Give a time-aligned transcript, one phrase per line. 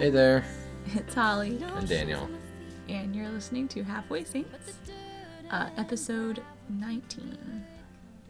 [0.00, 0.44] Hey there,
[0.94, 2.26] It's Holly, I'm Daniel.
[2.88, 4.78] and you're listening to Halfway Saints,
[5.50, 7.36] uh, episode 19.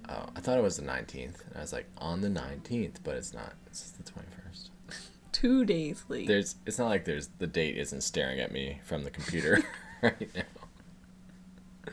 [0.08, 1.46] Oh, I thought it was the 19th.
[1.46, 3.52] And I was like, on the 19th, but it's not.
[3.68, 4.70] It's the 21st.
[5.32, 6.26] Two days late.
[6.26, 6.56] There's.
[6.66, 9.62] It's not like there's the date isn't staring at me from the computer
[10.02, 11.92] right now.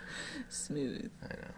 [0.49, 1.12] Smooth.
[1.21, 1.52] I know.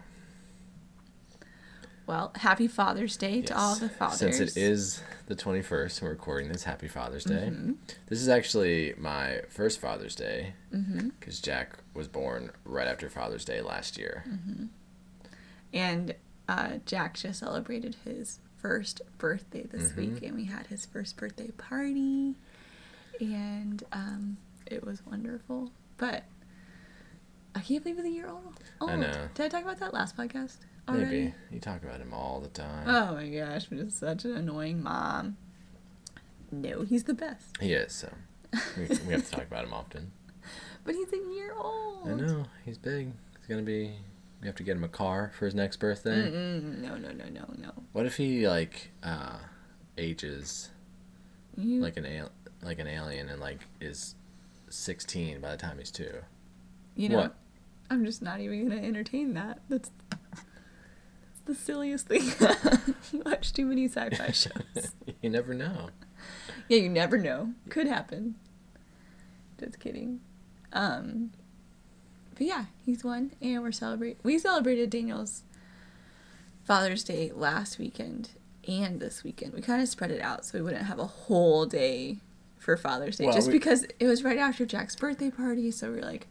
[2.10, 4.18] Well, happy Father's Day to all the fathers.
[4.18, 6.64] Since it is the 21st, and we're recording this.
[6.64, 7.50] Happy Father's Day.
[7.52, 7.74] Mm-hmm.
[8.08, 13.60] This is actually my first Father's Day because Jack was born right after Father's Day
[13.60, 14.24] last year.
[14.28, 14.64] Mm-hmm.
[15.72, 16.16] And
[16.48, 20.00] uh, Jack just celebrated his first birthday this Mm-hmm.
[20.14, 22.34] week, and we had his first birthday party,
[23.20, 24.36] and um,
[24.66, 25.70] it was wonderful.
[25.96, 26.24] But
[27.54, 28.58] I can't believe it's a year old.
[28.80, 28.90] old.
[28.90, 29.28] I know.
[29.34, 30.56] Did I talk about that last podcast
[30.90, 31.04] already?
[31.04, 32.84] Maybe you talk about him all the time.
[32.86, 35.36] Oh my gosh, I'm just such an annoying mom.
[36.52, 37.56] No, he's the best.
[37.60, 37.92] he is.
[37.92, 38.12] So
[38.76, 40.12] we, we have to talk about him often.
[40.82, 42.08] But he's a year old.
[42.08, 43.12] I know he's big.
[43.38, 43.92] He's gonna be.
[44.40, 46.30] We have to get him a car for his next birthday.
[46.30, 47.70] Mm-mm, no, no, no, no, no.
[47.92, 49.36] What if he like uh
[49.98, 50.70] ages
[51.58, 52.32] You, like an al-
[52.62, 54.14] like an alien and like is
[54.70, 56.14] sixteen by the time he's two?
[56.96, 57.36] you know, what?
[57.90, 59.60] I'm just not even gonna entertain that.
[59.68, 59.90] That's
[61.50, 62.22] the silliest thing.
[63.12, 64.92] you watch too many sci-fi shows.
[65.22, 65.90] you never know.
[66.68, 67.52] yeah, you never know.
[67.68, 68.34] Could happen.
[69.58, 70.20] Just kidding.
[70.72, 71.32] Um,
[72.36, 74.18] but yeah, he's one, and we're celebrate.
[74.22, 75.42] We celebrated Daniel's
[76.64, 78.30] Father's Day last weekend
[78.66, 79.52] and this weekend.
[79.52, 82.18] We kind of spread it out so we wouldn't have a whole day
[82.58, 85.70] for Father's Day, Well, just we- because it was right after Jack's birthday party.
[85.70, 86.28] So we are like,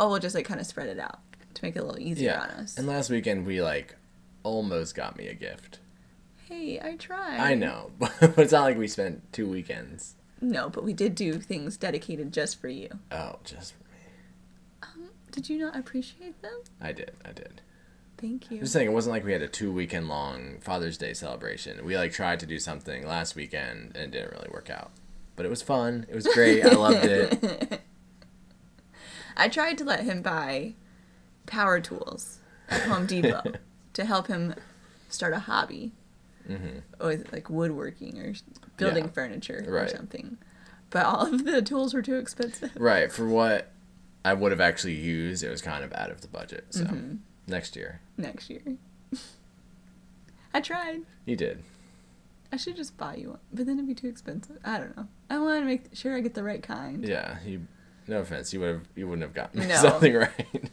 [0.00, 1.18] oh, we'll just like kind of spread it out
[1.54, 2.78] to make it a little easier on us.
[2.78, 3.94] And last weekend we like
[4.42, 5.78] almost got me a gift.
[6.48, 7.38] hey, I tried.
[7.38, 10.16] I know, but it's not like we spent two weekends.
[10.40, 12.88] No, but we did do things dedicated just for you.
[13.12, 14.00] Oh, just for me.
[14.82, 16.60] Um, did you not appreciate them?
[16.80, 17.12] I did.
[17.24, 17.62] I did.
[18.18, 18.56] Thank you.
[18.56, 21.84] I'm just saying it wasn't like we had a two weekend long Father's Day celebration.
[21.84, 24.90] We like tried to do something last weekend and it didn't really work out.
[25.36, 26.06] But it was fun.
[26.08, 26.64] It was great.
[26.64, 27.80] I loved it.
[29.36, 30.74] I tried to let him buy
[31.46, 32.38] power tools
[32.68, 33.42] at Home Depot
[33.94, 34.54] to help him
[35.08, 35.92] start a hobby
[36.46, 38.32] hmm with like woodworking or
[38.76, 39.10] building Yeah.
[39.10, 40.38] furniture or something.
[40.90, 42.72] But all of the tools were too expensive.
[42.76, 43.10] Right.
[43.12, 43.70] For what
[44.24, 46.66] I would have actually used, it was kind of out of the budget.
[46.70, 47.14] So Mm-hmm.
[47.46, 48.00] next year.
[48.18, 48.62] Next year.
[50.54, 51.02] I tried.
[51.24, 51.62] You did.
[52.52, 54.58] I should just buy you one, but then it'd be too expensive.
[54.64, 55.08] I don't know.
[55.30, 57.06] I want to make sure I get the right kind.
[57.06, 57.38] Yeah.
[57.46, 57.66] You
[58.06, 59.76] no offense, you would have you wouldn't have gotten No.
[59.76, 60.70] something right.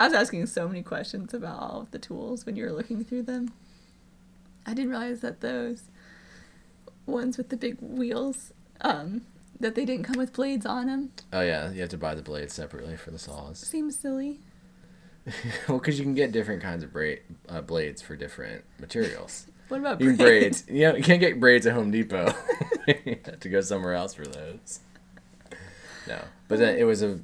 [0.00, 3.04] I was asking so many questions about all of the tools when you were looking
[3.04, 3.52] through them.
[4.66, 5.82] I didn't realize that those
[7.04, 9.20] ones with the big wheels, um,
[9.60, 11.12] that they didn't come with blades on them.
[11.34, 13.58] Oh yeah, you have to buy the blades separately for the saws.
[13.58, 14.40] Seems silly.
[15.68, 19.46] well, because you can get different kinds of braid uh, blades for different materials.
[19.68, 20.18] What about braids?
[20.18, 20.64] braids.
[20.68, 22.34] You know, you can't get braids at Home Depot.
[22.88, 24.80] you have to go somewhere else for those.
[26.08, 27.20] No, but then it was a,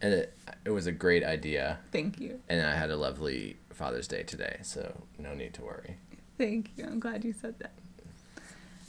[0.00, 2.40] and it, it was a great idea, Thank you.
[2.48, 5.96] and I had a lovely Father's Day today, so no need to worry.
[6.38, 6.84] Thank you.
[6.84, 7.72] I'm glad you said that.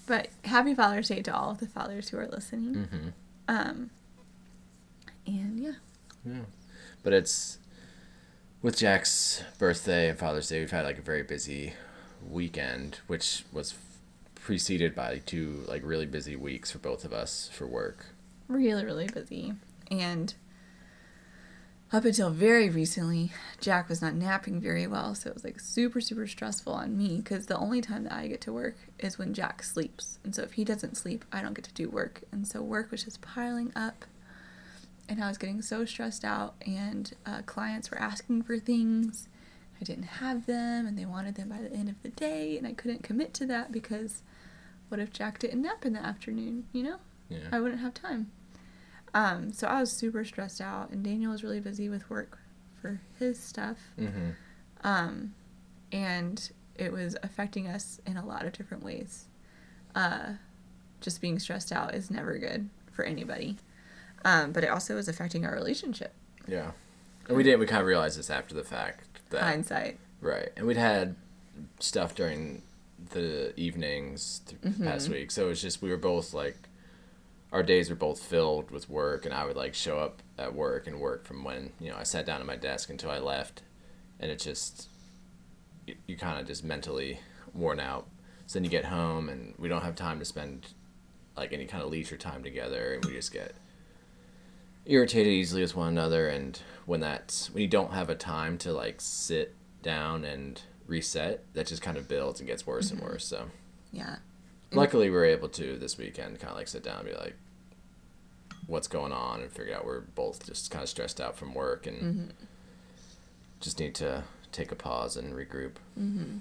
[0.05, 2.75] But happy Father's Day to all of the fathers who are listening.
[2.75, 3.07] Mm-hmm.
[3.49, 3.89] Um,
[5.25, 5.71] and yeah,
[6.25, 6.41] Yeah,
[7.03, 7.59] but it's
[8.61, 10.59] with Jack's birthday and Father's Day.
[10.59, 11.73] We've had like a very busy
[12.29, 13.75] weekend, which was
[14.35, 18.07] preceded by two like really busy weeks for both of us for work.
[18.47, 19.53] really, really busy.
[19.91, 20.33] And
[21.91, 23.31] up until very recently,
[23.61, 27.17] Jack was not napping very well, so it was like super, super stressful on me
[27.17, 30.19] because the only time that I get to work is when Jack sleeps.
[30.23, 32.23] And so if he doesn't sleep, I don't get to do work.
[32.31, 34.05] And so work was just piling up,
[35.07, 39.29] and I was getting so stressed out, and uh, clients were asking for things.
[39.79, 42.67] I didn't have them, and they wanted them by the end of the day, and
[42.67, 44.23] I couldn't commit to that because
[44.89, 46.97] what if Jack didn't nap in the afternoon, you know?
[47.29, 47.47] Yeah.
[47.51, 48.31] I wouldn't have time.
[49.13, 52.37] Um, so I was super stressed out, and Daniel was really busy with work
[52.81, 53.77] for his stuff.
[53.99, 54.29] Mm-hmm.
[54.83, 55.33] Um,
[55.91, 59.25] and it was affecting us in a lot of different ways.
[59.95, 60.33] Uh,
[61.01, 63.57] just being stressed out is never good for anybody.
[64.25, 66.13] Um, but it also was affecting our relationship.
[66.47, 66.71] Yeah.
[67.27, 67.59] And we didn't.
[67.59, 69.97] We kind of realized this after the fact that Hindsight.
[70.21, 71.15] right, and we'd had
[71.79, 72.61] stuff during
[73.11, 74.83] the evenings th- Mm-hmm.
[74.85, 76.57] past week, so it was just we were both like,
[77.51, 80.87] our days were both filled with work, and I would like show up at work
[80.87, 83.63] and work from when you know I sat down at my desk until I left,
[84.19, 84.89] and it just
[85.85, 87.19] you, you kind of just mentally
[87.53, 88.07] worn out.
[88.45, 90.67] So then you get home, and we don't have time to spend
[91.35, 93.53] like any kind of leisure time together, and we just get
[94.85, 96.27] irritated easily with one another.
[96.27, 101.45] And when that's when you don't have a time to like sit down and reset,
[101.53, 103.09] that just kind of builds and gets worse and mm-hmm.
[103.09, 103.25] worse.
[103.25, 103.47] So
[103.91, 104.17] Yeah.
[104.71, 104.77] Mm.
[104.77, 107.35] luckily, we were able to this weekend kind of like sit down and be like,
[108.65, 111.87] what's going on, and figure out we're both just kind of stressed out from work
[111.87, 112.45] and mm-hmm.
[113.59, 115.73] just need to take a pause and regroup.
[115.99, 116.37] Mm-hmm.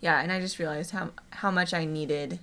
[0.00, 2.38] Yeah, and I just realized how how much I needed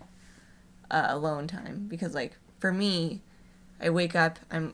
[0.89, 3.21] uh, alone time because like for me,
[3.79, 4.73] I wake up, I'm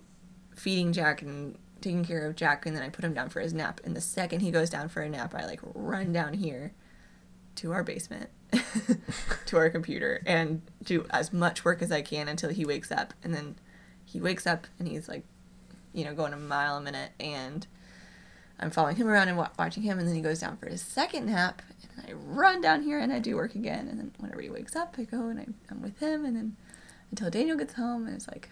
[0.55, 3.53] feeding Jack and taking care of Jack, and then I put him down for his
[3.53, 3.79] nap.
[3.83, 6.73] And the second he goes down for a nap, I like run down here
[7.55, 8.29] to our basement,
[9.45, 13.13] to our computer, and do as much work as I can until he wakes up.
[13.23, 13.55] And then
[14.05, 15.23] he wakes up and he's like,
[15.93, 17.65] you know, going a mile a minute, and
[18.59, 20.81] I'm following him around and wa- watching him, and then he goes down for his
[20.81, 21.61] second nap,
[21.97, 24.75] and I run down here and I do work again, and then whenever he wakes
[24.75, 26.55] up, I go and I, I'm with him, and then
[27.11, 28.49] until Daniel gets home, and it's like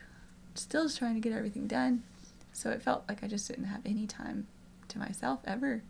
[0.56, 2.03] still just trying to get everything done.
[2.53, 4.48] So it felt like I just didn't have any time
[4.88, 5.83] to myself ever,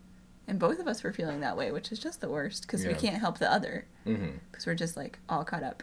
[0.48, 2.94] and both of us were feeling that way, which is just the worst because we
[2.94, 4.36] can't help the other Mm-hmm.
[4.50, 5.82] because we're just like all caught up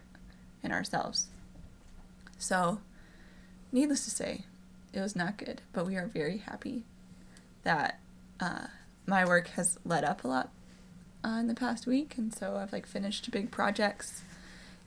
[0.64, 1.28] in ourselves.
[2.38, 2.80] So,
[3.72, 4.46] needless to say,
[4.94, 6.84] it was not good, but we are very happy
[7.64, 8.00] that
[8.40, 8.68] uh,
[9.06, 10.50] my work has let up a lot
[11.26, 14.22] uh, in the past week, and so I've like finished big projects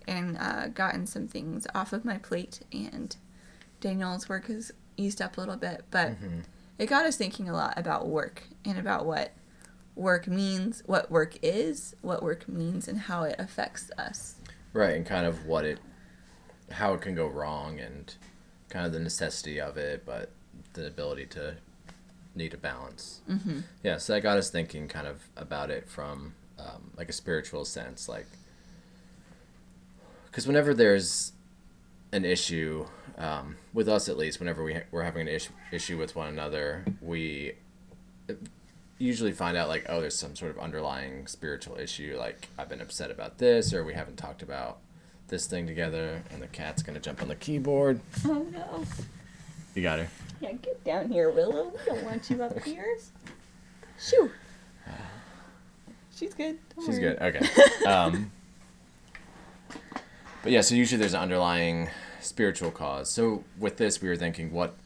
[0.06, 3.16] and uh, gotten some things off of my plate, and
[3.80, 6.40] Daniel's work has eased up a little bit, but Mm-hmm.
[6.78, 9.32] it got us thinking a lot about work and about what
[9.96, 14.36] work means, what work is, what work means, and how it affects us.
[14.72, 15.78] Right, and kind of what it,
[16.70, 18.14] how it can go wrong, and
[18.68, 20.30] kind of the necessity of it, but
[20.74, 21.56] the ability to
[22.34, 23.22] need a balance.
[23.28, 23.60] Mm-hmm.
[23.82, 27.64] Yeah, so that got us thinking kind of about it from um, like a spiritual
[27.64, 28.26] sense, like
[30.26, 31.32] because whenever there's
[32.12, 35.96] an issue um, with us, at least, whenever we ha- we're having an issue issue
[35.96, 37.54] with one another, we
[38.98, 42.80] usually find out like, oh, there's some sort of underlying spiritual issue, like I've been
[42.80, 44.78] upset about this, or we haven't talked about
[45.28, 48.00] this thing together, and the cat's gonna jump on the keyboard.
[48.24, 48.84] Oh no.
[49.74, 50.08] You got her.
[50.40, 51.72] Yeah, get down here, Willow.
[51.72, 52.96] We don't want you up here.
[53.98, 54.30] Shoo.
[56.14, 56.58] She's good.
[56.74, 57.14] Don't She's worry.
[57.14, 57.22] good.
[57.22, 57.46] Okay.
[57.86, 58.30] Um,
[60.42, 61.88] but yeah, so usually there's an underlying
[62.20, 63.10] spiritual cause.
[63.10, 64.76] So with this, we were thinking, what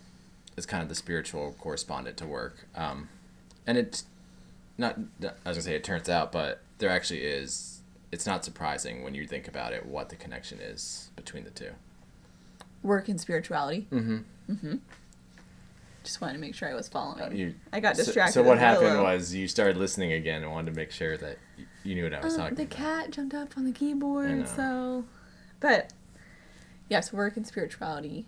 [0.57, 2.67] is kind of the spiritual correspondent to work?
[2.75, 3.09] Um,
[3.67, 4.05] and it's
[4.79, 4.99] not.
[5.23, 7.81] I was gonna say it turns out, but there actually is.
[8.13, 11.71] It's not surprising when you think about it what the connection is between the two.
[12.83, 13.87] Work and spirituality.
[13.93, 14.53] Mm-hmm.
[14.53, 14.77] Mm-hmm.
[16.03, 17.37] Just wanted to make sure I was following.
[17.37, 18.33] You, I got distracted.
[18.33, 19.05] So, what happened Willow.
[19.05, 21.37] was you started listening again and wanted to make sure that
[21.85, 22.77] you knew what I was Um, talking the about.
[22.77, 25.05] cat jumped up on the keyboard, so.
[25.61, 25.93] But,
[26.89, 28.25] yes, work and spirituality,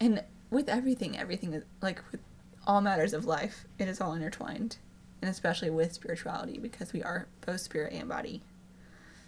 [0.00, 2.20] and with everything, everything is like with
[2.68, 4.76] all matters of life, it is all intertwined,
[5.20, 8.42] and especially with spirituality because we are both spirit and body,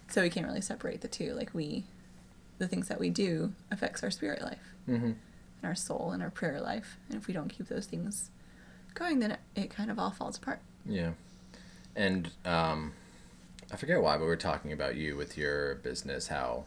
[0.07, 1.33] so we can't really separate the two.
[1.33, 1.83] Like we,
[2.59, 4.59] the things that we do affects our spirit life
[4.89, 5.05] Mm-hmm.
[5.05, 5.15] and
[5.63, 8.29] our soul and our prayer life, and if we don't keep those things
[8.93, 10.59] going, then it, it kind of all falls apart.
[10.85, 11.11] Yeah.
[11.95, 12.93] And um,
[13.71, 16.65] I forget why, but we were talking about you with your business, how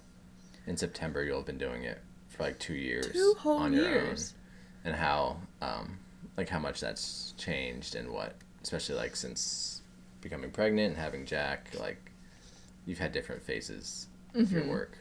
[0.66, 3.10] in September you'll have been doing it for like two years.
[3.12, 4.34] Two whole on your years.
[4.84, 4.92] own.
[4.92, 5.98] And how, um,
[6.36, 9.82] like, how much that's changed and what, especially like since
[10.20, 12.10] becoming pregnant and having Jack, like,
[12.86, 14.68] you've had different phases of your Mhm.
[14.68, 14.98] work.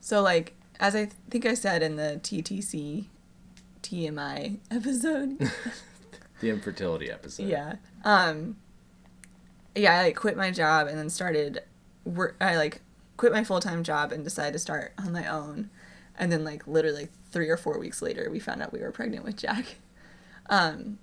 [0.00, 3.08] So, like, as I th- think I said in the TTC
[3.82, 5.38] TMI episode,
[6.40, 7.46] The infertility episode.
[7.48, 8.56] yeah, um,
[9.74, 11.62] yeah, I like, quit my job and then started
[12.04, 12.36] work.
[12.40, 12.80] I like
[13.16, 15.70] quit my full time job and decided to start on my own,
[16.18, 19.24] and then like literally three or four weeks later, we found out we were pregnant
[19.24, 19.76] with Jack.
[20.48, 20.98] Um,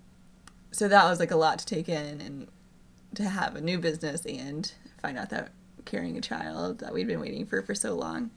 [0.71, 2.47] so that was like a lot to take in and
[3.15, 4.71] to have a new business and
[5.01, 5.51] find out that
[5.85, 8.31] carrying a child that we'd been waiting for for so long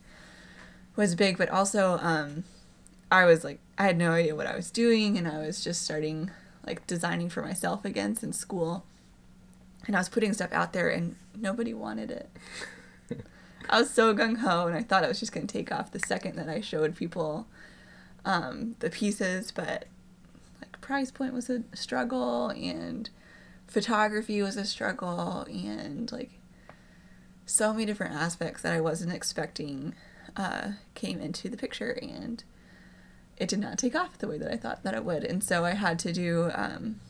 [0.97, 2.45] was big, but also um,
[3.11, 5.83] I was like I had no idea what I was doing, and I was just
[5.83, 6.31] starting
[6.67, 8.85] like designing for myself again since school,
[9.87, 12.31] and I was putting stuff out there, and nobody wanted it.
[13.71, 16.01] I was so gung ho, and I thought I was just gonna take off the
[16.01, 17.47] second that I showed people
[18.25, 19.87] um, the pieces, but
[20.85, 23.09] price point was a struggle, and
[23.67, 26.33] photography was a struggle, and like
[27.47, 29.95] so many different aspects that I wasn't expecting
[30.37, 32.45] uh, came into the picture, and
[33.39, 35.25] it did not take off the way that I thought that it would.
[35.25, 37.01] And so I had to do um,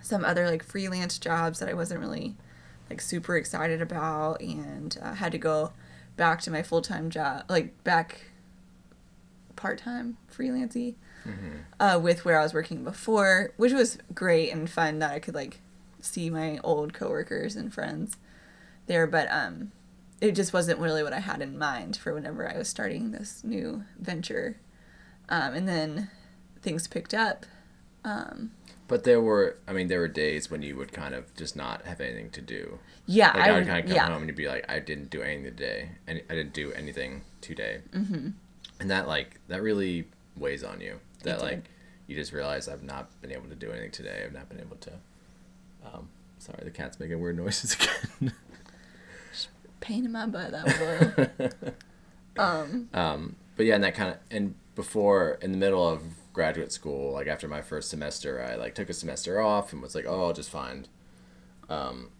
[0.00, 2.34] some other like freelance jobs that I wasn't really
[2.88, 5.72] like super excited about, and uh, had to go
[6.16, 8.30] back to my full time job, like back
[9.54, 10.94] part time freelancy
[11.80, 15.34] uh, with where I was working before, which was great and fun that I could
[15.34, 15.60] like
[16.00, 18.16] see my old coworkers and friends
[18.86, 19.06] there.
[19.06, 19.72] But um,
[20.20, 23.42] it just wasn't really what I had in mind for whenever I was starting this
[23.44, 24.56] new venture.
[25.28, 26.10] Um, and then
[26.62, 27.46] things picked up.
[28.04, 28.50] Um,
[28.88, 31.86] But there were, I mean, there were days when you would kind of just not
[31.86, 32.78] have anything to do.
[33.06, 34.06] yeah, Like I, would would- kind of come yeah.
[34.06, 37.22] home and you'd be like, I didn't do anything today, and I didn't do anything
[37.40, 37.80] today.
[37.92, 38.28] Mm-hmm.
[38.80, 41.00] And that like that really weighs on you.
[41.24, 41.64] That like
[42.06, 44.22] you just realize I've not been able to do anything today.
[44.24, 44.92] I've not been able to.
[45.84, 47.74] Um, sorry, the cat's making weird noises
[48.20, 48.32] again.
[49.80, 50.52] Pain in my butt.
[50.52, 51.72] That was.
[52.38, 56.02] um, um, but yeah, and that kind of and before in the middle of
[56.32, 59.94] graduate school, like after my first semester, I like took a semester off and was
[59.94, 60.88] like, oh, I'll just find
[61.68, 62.10] um,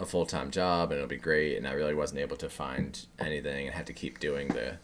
[0.00, 1.56] a full time job and it'll be great.
[1.56, 4.76] And I really wasn't able to find anything and had to keep doing the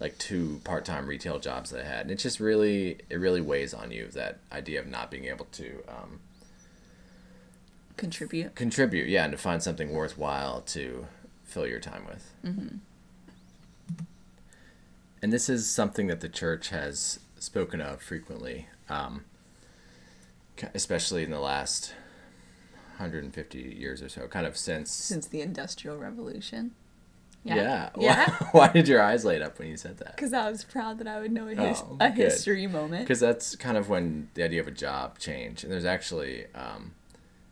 [0.00, 2.00] like two part time retail jobs that I had.
[2.02, 5.44] And it just really it really weighs on you that idea of not being able
[5.52, 6.20] to um,
[7.96, 8.56] contribute.
[8.56, 11.06] contribute, yeah, and to find something worthwhile to
[11.44, 12.32] fill your time with.
[12.44, 12.76] Mm-hmm.
[15.22, 19.26] And this is something that the church has spoken of frequently, um,
[20.74, 21.92] especially in the last
[22.92, 24.90] 150 years or so, kind of since.
[24.90, 26.72] Since the Industrial Revolution.
[27.42, 27.90] Yeah.
[27.98, 28.30] Yeah.
[28.30, 30.16] Why, why did your eyes light up when you said that?
[30.16, 33.02] Because I was proud that I would know a, his- Oh, a history moment.
[33.02, 35.64] Because that's kind of when the idea of a job changed.
[35.64, 36.92] And there's actually um,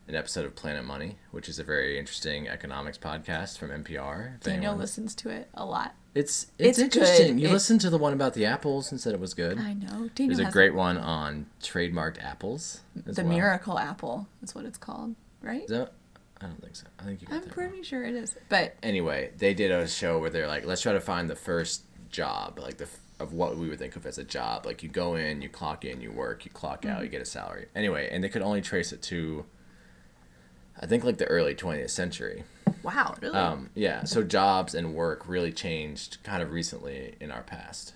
[0.07, 4.41] an episode of Planet Money, which is a very interesting economics podcast from NPR.
[4.41, 5.95] Daniel listens to it a lot.
[6.15, 7.37] It's it's, It's interesting.
[7.37, 7.43] good.
[7.43, 9.59] You It- listened to the one about the apples and said it was good.
[9.59, 10.11] I know.
[10.15, 12.81] Daniel There's a great one on trademarked apples.
[12.95, 13.33] The well.
[13.33, 14.27] miracle apple.
[14.43, 15.63] That's what it's called, right?
[15.63, 15.93] Is that?
[16.41, 16.87] I don't think so.
[16.99, 17.69] I think you I'm that wrong.
[17.69, 18.37] pretty sure it is.
[18.49, 21.83] But Anyway, they did a show where they're like, let's try to find the first
[22.11, 22.89] job, like the
[23.21, 24.65] of what we would think of as a job.
[24.65, 27.03] Like you go in, you clock in, you work, you clock out, Mm-hmm.
[27.05, 27.67] you get a salary.
[27.75, 29.45] Anyway, and they could only trace it to,
[30.81, 32.45] I think like the early 20th century.
[32.85, 33.35] wow, really?
[33.37, 37.95] Um, yeah, so jobs and work really changed kind of recently in our past.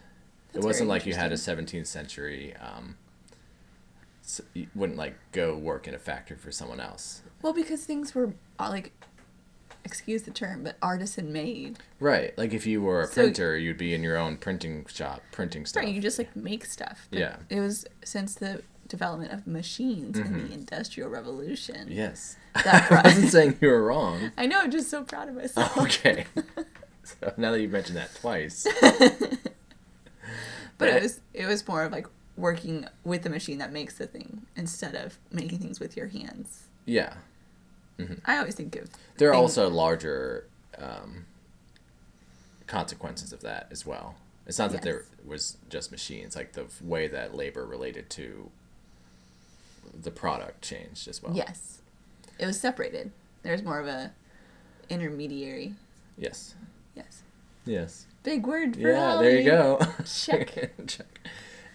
[0.52, 2.54] That's it wasn't like you had a 17th century.
[2.56, 2.96] Um,
[4.25, 8.14] s you wouldn't like go work in a factory for someone else, well, because things
[8.14, 8.93] were uh, like,
[9.85, 11.79] excuse the term, but artisan made.
[12.00, 12.37] right?
[12.38, 15.67] Like if you were a So- printer, you'd be in your own printing shop printing
[15.67, 15.83] stuff.
[15.85, 17.09] Right, you just like make stuff.
[17.11, 17.37] But Yeah.
[17.50, 21.88] It was since the development of machines in the Industrial Revolution.
[21.91, 24.31] yes, That I wasn't saying you were wrong.
[24.38, 25.76] I know, I'm just so proud of myself.
[25.79, 26.26] Okay.
[27.02, 28.67] so now that you've mentioned that twice,
[30.79, 30.97] But Yeah.
[30.97, 34.43] it was it was more of like working with the machine that makes the thing
[34.57, 36.65] instead of making things with your hands.
[36.87, 37.15] yeah,
[38.25, 40.49] I always think of there are also larger
[40.79, 41.27] um,
[42.67, 44.17] consequences of that as well.
[44.47, 48.51] It's not that there was just machines; like the way that labor related to
[49.95, 51.33] the product changed as well.
[51.35, 51.81] yes,
[52.39, 53.12] it was separated.
[53.43, 54.12] There's more of a
[54.89, 55.75] intermediary.
[56.19, 56.55] Yes.
[56.97, 57.23] Yes,
[57.65, 58.07] Yes.
[58.23, 58.75] big word.
[58.77, 59.17] For Yeah.
[59.17, 59.79] There you go.
[60.05, 60.49] Check.
[60.87, 61.21] Check.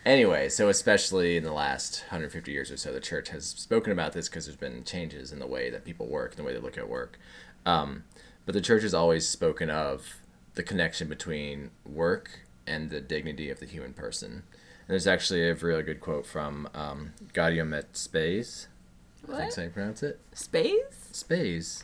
[0.06, 4.14] Anyway, so especially in the last 150 years or so, the church has spoken about
[4.14, 6.60] this because there's been changes in the way that people work, and the way they
[6.60, 7.20] look at work.
[7.66, 8.04] Um,
[8.46, 10.16] but the church has always spoken of
[10.56, 14.32] the connection between work and the dignity of the human person.
[14.32, 18.68] And there's actually a really good quote from um, Gaudium et Spes.
[19.24, 19.38] I think What?
[19.40, 20.20] that's how you pronounce it.
[20.34, 21.10] Space?
[21.12, 21.84] Spes.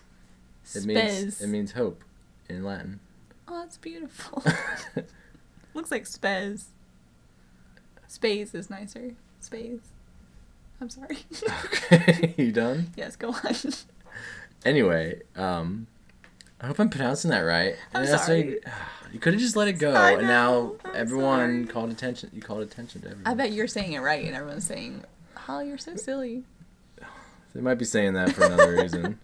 [0.75, 2.03] It means it means hope
[2.47, 3.01] in Latin.
[3.49, 4.41] Oh, that's beautiful.
[5.73, 6.65] Looks like spez.
[8.13, 9.13] Space is nicer.
[9.39, 9.79] Space.
[10.79, 11.17] I'm sorry.
[11.91, 12.91] okay, you done?
[12.95, 13.55] yes, go on.
[14.65, 15.87] Anyway, um,
[16.61, 17.75] I hope I'm pronouncing that right.
[17.93, 18.43] I'm And sorry.
[18.53, 18.59] You,
[19.13, 21.73] you could have just let it go, I and now I'm everyone sorry.
[21.73, 22.29] called attention.
[22.33, 23.31] You called attention to everyone.
[23.31, 25.03] I bet you're saying it right, and everyone's saying,
[25.35, 26.43] "Holly, you're so silly."
[27.55, 29.19] they might be saying that for another reason.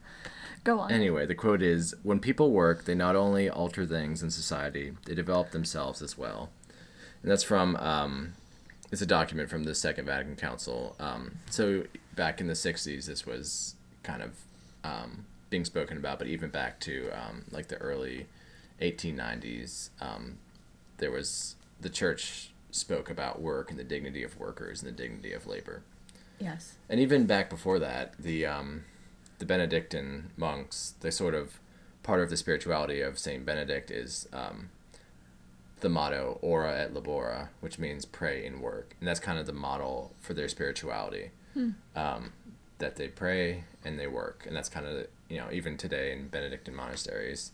[0.64, 0.90] Go on.
[0.90, 5.14] Anyway, the quote is: "When people work, they not only alter things in society, they
[5.14, 6.50] develop themselves as well."
[7.22, 8.32] And that's from um,
[8.90, 10.96] it's a document from the Second Vatican Council.
[10.98, 14.32] Um, so back in the '60s, this was kind of
[14.84, 18.26] um, being spoken about, but even back to um, like the early
[18.80, 20.38] 1890s, um,
[20.98, 25.32] there was the church spoke about work and the dignity of workers and the dignity
[25.32, 25.82] of labor.
[26.40, 26.76] Yes.
[26.88, 28.84] And even back before that, the um,
[29.38, 31.60] the Benedictine monks, they sort of
[32.02, 34.70] part of the spirituality of Saint Benedict is um,
[35.82, 39.52] the motto "Ora et labora," which means pray and work, and that's kind of the
[39.52, 41.30] model for their spirituality.
[41.94, 42.32] Um,
[42.78, 46.28] that they pray and they work, and that's kind of you know even today in
[46.28, 47.52] Benedictine monasteries,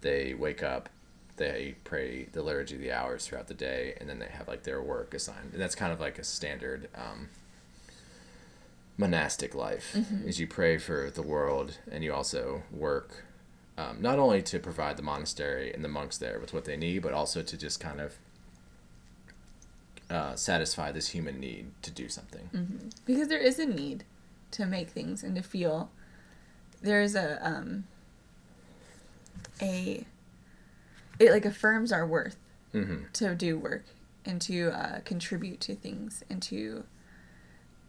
[0.00, 0.88] they wake up
[1.36, 4.62] they pray the liturgy of the hours throughout the day, and then they have like
[4.64, 7.28] their work assigned, and that's kind of like a standard um,
[8.96, 9.94] monastic life.
[10.26, 13.24] Is you pray for the world, and you also work
[13.78, 17.02] um, not only to provide the monastery and the monks there with what they need,
[17.02, 18.14] but also to just kind of
[20.10, 22.94] uh, satisfy this human need to do something.
[23.04, 24.04] because there is a need
[24.52, 25.90] to make things and to feel.
[26.80, 27.84] There's a um
[29.60, 30.04] a
[31.18, 32.36] it like affirms our worth
[32.72, 33.84] hmm to do work
[34.24, 36.84] and to uh, contribute to things and to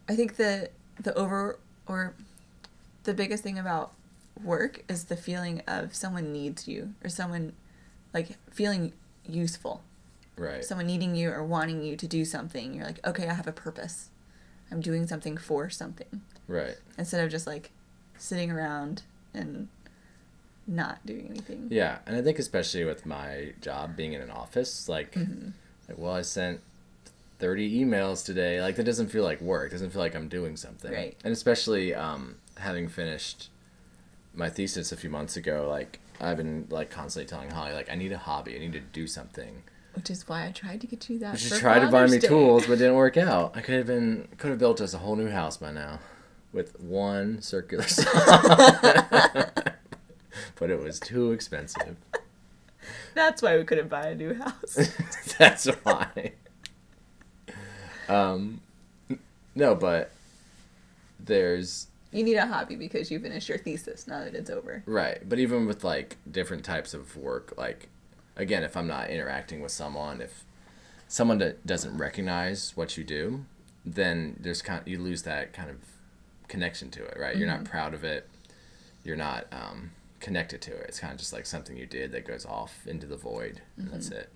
[0.08, 0.70] i think the
[1.02, 2.14] the over or
[3.04, 3.92] the biggest thing about
[4.44, 7.54] work is the feeling of someone needs you or someone
[8.14, 8.94] like feeling
[9.28, 9.84] useful
[10.38, 10.64] Right.
[10.64, 13.52] someone needing you or wanting you to do something you're like okay i have a
[13.52, 14.10] purpose
[14.72, 16.78] i'm doing something for something right.
[16.98, 17.72] instead of just like
[18.20, 19.02] sitting around
[19.34, 19.68] and
[20.68, 24.90] not doing anything Yeah, and I think especially with my job being in an office,
[24.90, 25.50] like, Mm-hmm.
[25.88, 26.60] like well, I sent
[27.40, 28.62] thirty emails today.
[28.62, 29.72] Like that doesn't feel like work.
[29.72, 30.92] Doesn't feel like I'm doing something.
[30.92, 31.16] Right.
[31.24, 33.50] And especially um, having finished
[34.38, 37.96] my thesis a few months ago, like I've been like constantly telling Holly, like I
[37.96, 38.56] need a hobby.
[38.56, 39.64] I need to do something.
[39.96, 42.28] which is why i tried to get you that She tried to buy me Day.
[42.28, 43.58] tools, but it didn't work out.
[43.58, 46.00] I could have been could have built us a whole new house by now,
[46.54, 48.06] with one circular saw.
[50.56, 51.98] but it was too expensive.
[53.16, 54.78] that's why we couldn't buy a new house
[55.40, 56.34] That's why.
[58.08, 58.62] Um,
[59.56, 60.12] no, but
[61.20, 65.28] there's you need a hobby because you finished your thesis now that it's over right,
[65.28, 67.90] but even with like different types of work, like
[68.36, 70.46] again, if I'm not interacting with someone, if
[71.08, 73.46] someone that doesn't recognize what you do,
[73.86, 75.78] then there's kind of, you lose that kind of
[76.48, 77.36] connection to it, right?
[77.36, 78.30] You're not proud of it.
[79.04, 80.86] You're not um, connected to it.
[80.90, 83.90] It's kind of just like something you did that goes off into the void, and
[83.92, 84.30] that's it.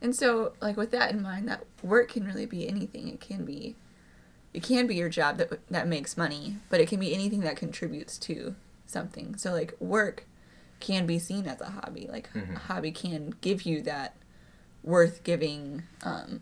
[0.00, 3.08] And so, like with that in mind, that work can really be anything.
[3.08, 3.76] It can be,
[4.54, 7.56] it can be your job that that makes money, but it can be anything that
[7.56, 8.54] contributes to
[8.86, 9.36] something.
[9.36, 10.26] So, like work
[10.80, 12.08] can be seen as a hobby.
[12.10, 14.16] Like a hobby can give you that
[14.82, 16.40] worth giving um,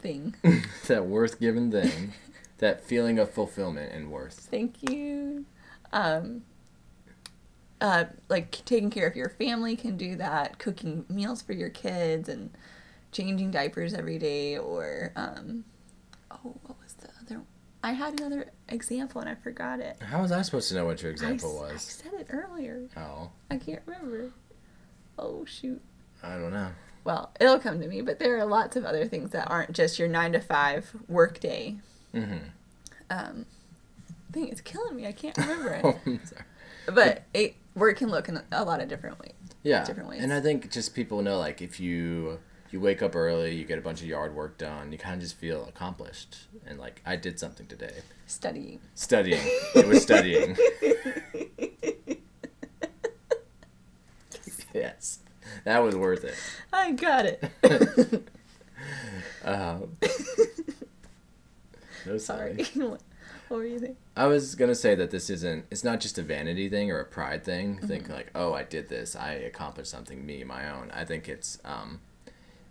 [0.00, 0.34] thing.
[0.88, 2.12] that worth given thing,
[2.58, 4.34] that feeling of fulfillment and worth.
[4.50, 5.46] Thank you.
[5.92, 6.42] Um,
[7.80, 10.58] uh, like taking care of your family can do that.
[10.58, 12.50] Cooking meals for your kids and
[13.10, 15.64] changing diapers every day, or um,
[16.32, 17.42] oh, what was the other?
[17.84, 19.96] I had another example and I forgot it.
[20.00, 21.72] How was I supposed to know what your example I was?
[21.72, 22.88] I said it earlier.
[22.96, 24.30] Oh, I can't remember.
[25.18, 25.80] Oh shoot.
[26.22, 26.70] I don't know.
[27.04, 29.98] Well, it'll come to me, but there are lots of other things that aren't just
[29.98, 31.76] your nine to five work day.
[32.14, 32.36] Mm-hmm.
[33.10, 33.46] Um,
[34.32, 35.06] thing it's killing me.
[35.06, 35.84] I can't remember it.
[35.84, 36.18] Oh,
[36.92, 39.32] but it work can look in a lot of different ways.
[39.64, 40.22] Yeah, different ways.
[40.22, 42.38] and I think just people know like if you
[42.72, 45.20] you wake up early, you get a bunch of yard work done, you kind of
[45.20, 47.94] just feel accomplished and like I did something today.
[48.26, 48.80] Studying.
[48.94, 49.42] Studying,
[49.74, 50.56] it was studying.
[54.74, 55.18] yes,
[55.64, 56.34] that was worth it.
[56.72, 57.44] I got it.
[59.44, 59.96] Um,
[62.06, 62.64] no, Sorry.
[62.74, 63.00] what
[63.48, 63.96] what were you saying?
[64.16, 65.66] I was gonna say that this isn't.
[65.70, 67.78] It's not just a vanity thing or a pride thing.
[67.78, 69.16] Think like, oh, I did this.
[69.16, 70.90] I accomplished something, me, my own.
[70.92, 72.00] I think it's um,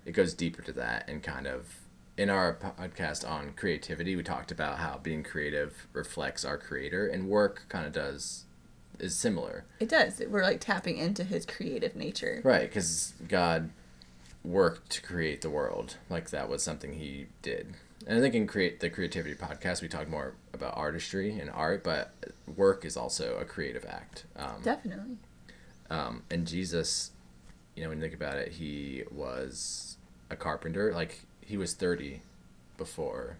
[0.05, 1.75] it goes deeper to that and kind of.
[2.17, 7.27] In our podcast on creativity, we talked about how being creative reflects our creator, and
[7.29, 8.43] work kind of does
[8.99, 10.21] is similar, It does.
[10.27, 12.41] We're like tapping into his creative nature.
[12.43, 12.61] right?
[12.69, 13.69] Because God
[14.43, 17.73] worked to create the world, like that was something He did.
[18.05, 21.83] And I think in create the creativity podcast, we talk more about artistry and art,
[21.83, 22.13] but
[22.55, 24.25] work is also a creative act.
[24.35, 25.17] Um, Definitely.
[25.89, 27.11] um, and Jesus,
[27.75, 29.90] you know, when you think about it, he was
[30.31, 30.93] a carpenter.
[30.93, 32.21] Like he was thirty
[32.77, 33.37] before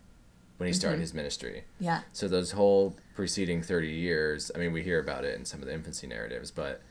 [0.58, 1.02] when he started mm-hmm.
[1.02, 1.64] his ministry.
[1.80, 2.02] Yeah.
[2.14, 5.68] So those whole preceding thirty years, I mean, we hear about it in some of
[5.68, 6.82] the infancy narratives, but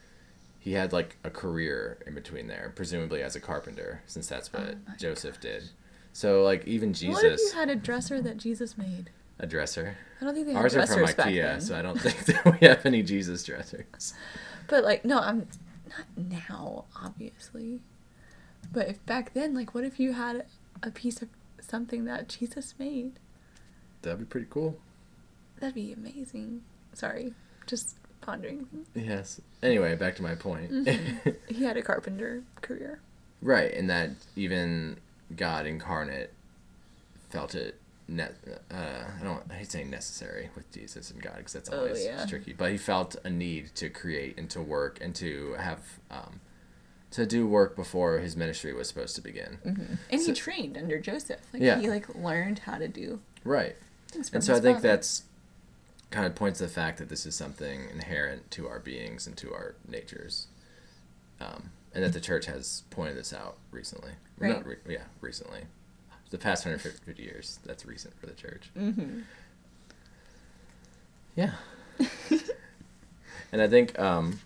[0.58, 4.58] he had like a career in between there, presumably as a carpenter, since that's oh
[4.58, 5.70] what Oh Joseph did.
[6.12, 9.10] So like even Jesus, What if you had a dresser that Jesus made?
[9.40, 9.96] a dresser.
[10.20, 12.66] I don't think they had Ours are from IKEA, so I don't think that we
[12.66, 14.14] have any Jesus dressers.
[14.68, 15.48] But like, no, I'm
[15.88, 16.06] not
[16.48, 17.80] now, obviously.
[18.72, 20.46] But if back then, like, what if you had
[20.82, 21.28] a piece of
[21.60, 23.12] something that Jesus made?
[24.02, 24.78] That'd be pretty cool.
[25.58, 26.62] That'd be amazing.
[26.94, 27.34] Sorry,
[27.66, 28.66] just pondering.
[28.94, 29.40] Yes.
[29.62, 30.70] Anyway, back to my point.
[30.70, 31.30] Mm-hmm.
[31.54, 33.00] He had a carpenter career.
[33.42, 34.96] right, and that even
[35.36, 36.32] God incarnate
[37.28, 37.76] felt it.
[38.08, 38.24] Ne-
[38.70, 38.74] uh,
[39.20, 39.42] I don't.
[39.50, 42.24] I hate saying necessary with Jesus and God because that's Oh, always yeah.
[42.26, 42.52] tricky.
[42.52, 45.80] But he felt a need to create and to work and to have
[46.10, 46.40] um,
[47.12, 49.58] to do work before his ministry was supposed to begin.
[50.10, 51.40] And he trained under Joseph.
[51.52, 51.80] Like Yeah.
[51.80, 53.76] he like learned how to do Right.
[54.14, 54.88] And so I think father.
[54.88, 55.24] that's
[56.10, 59.36] kind of points to the fact that this is something inherent to our beings and
[59.38, 60.48] to our natures.
[61.40, 64.12] Um, and that the church has pointed this out recently.
[64.38, 65.62] Well, Not re- yeah, recently.
[66.30, 68.70] The past 150 years, that's recent for the church.
[68.78, 69.20] Mm-hmm.
[71.34, 71.52] Yeah.
[73.52, 74.40] and I think um,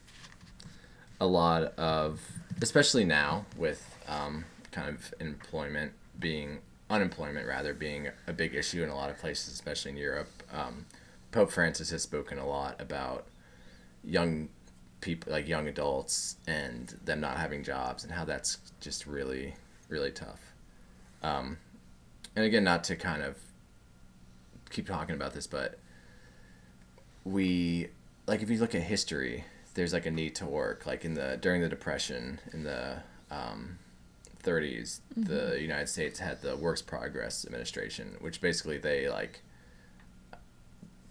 [1.20, 2.20] a lot of,
[2.60, 6.58] especially now with um, kind of employment being,
[6.90, 10.86] unemployment rather, being a big issue in a lot of places, especially in Europe, um,
[11.32, 13.26] Pope Francis has spoken a lot about
[14.04, 14.48] young
[15.00, 19.54] people, like young adults, and them not having jobs and how that's just really,
[19.88, 20.40] really tough.
[21.22, 21.58] Um,
[22.36, 23.36] and again, not to kind of
[24.70, 25.78] keep talking about this, but
[27.24, 27.88] we
[28.26, 31.38] like if you look at history there's like a need to work like in the
[31.40, 32.96] during the depression in the
[33.30, 33.78] um,
[34.42, 39.40] 30s the united states had the works progress administration which basically they like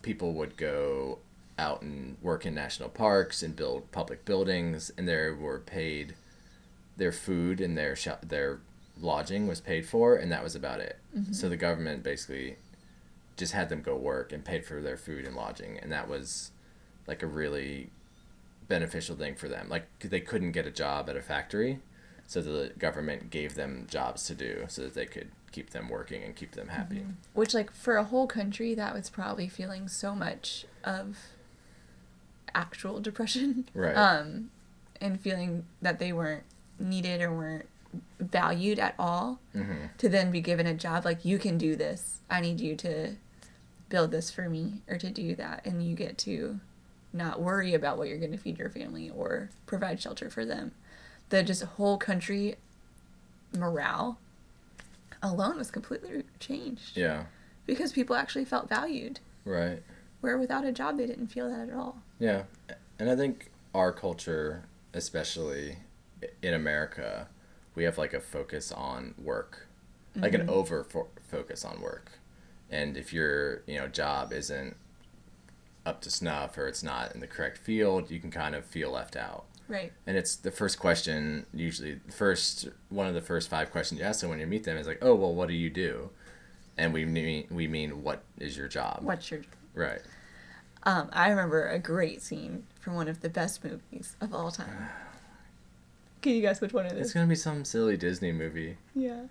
[0.02, 1.20] people would go
[1.58, 6.16] out and work in national parks and build public buildings and they were paid
[6.98, 8.60] their food and their sh- their
[9.02, 10.98] lodging was paid for and that was about it.
[11.34, 12.58] So the government basically
[13.38, 16.52] just had them go work and paid for their food and lodging and that was
[17.08, 17.90] like a really
[18.74, 21.80] beneficial thing for them like they couldn't get a job at a factory
[22.26, 26.24] so the government gave them jobs to do so that they could keep them working
[26.24, 30.16] and keep them happy Which, like, for a whole country, that was probably feeling so
[30.16, 31.18] much of
[32.54, 33.70] actual depression.
[33.74, 33.96] Right.
[34.06, 34.50] Um,
[35.00, 36.44] and feeling that they weren't
[36.80, 37.68] needed or weren't
[38.20, 39.40] valued at all.
[39.56, 39.88] mm-hmm.
[39.98, 42.22] To then be given a job, like, you can do this.
[42.30, 43.16] I need you to
[43.90, 45.66] build this for me or to do that.
[45.66, 46.60] And you get to
[47.14, 50.72] not worry about what you're going to feed your family or provide shelter for them.
[51.30, 52.56] The just whole country
[53.56, 54.18] morale
[55.22, 56.98] alone was completely changed.
[56.98, 57.26] Yeah.
[57.66, 59.20] Because people actually felt valued.
[59.46, 59.82] right.
[60.22, 61.98] Where without a job, they didn't feel that at all.
[62.18, 62.44] Yeah,
[62.98, 65.80] and I think our culture, especially
[66.42, 67.28] in America,
[67.76, 69.68] we have like a focus on work,
[70.16, 70.50] like an mm-hmm.
[70.50, 72.14] over fo- focus on work,
[72.70, 74.78] and if your you know job isn't
[75.86, 78.92] up to snuff or it's not in the correct field, you can kind of feel
[78.92, 79.46] left out.
[79.68, 79.92] Right.
[80.06, 84.06] And it's the first question usually the first one of the first five questions you
[84.06, 86.10] ask them when you meet them is like, oh well, what do you do?
[86.78, 89.00] And we mean we mean what is your job?
[89.02, 89.42] What's your.
[89.74, 90.02] Right.
[90.84, 94.90] Um, I remember a great scene from one of the best movies of all time.
[96.22, 97.00] Can you guess which one it is?
[97.00, 98.78] It's gonna be some silly Disney movie.
[98.96, 99.24] Yeah.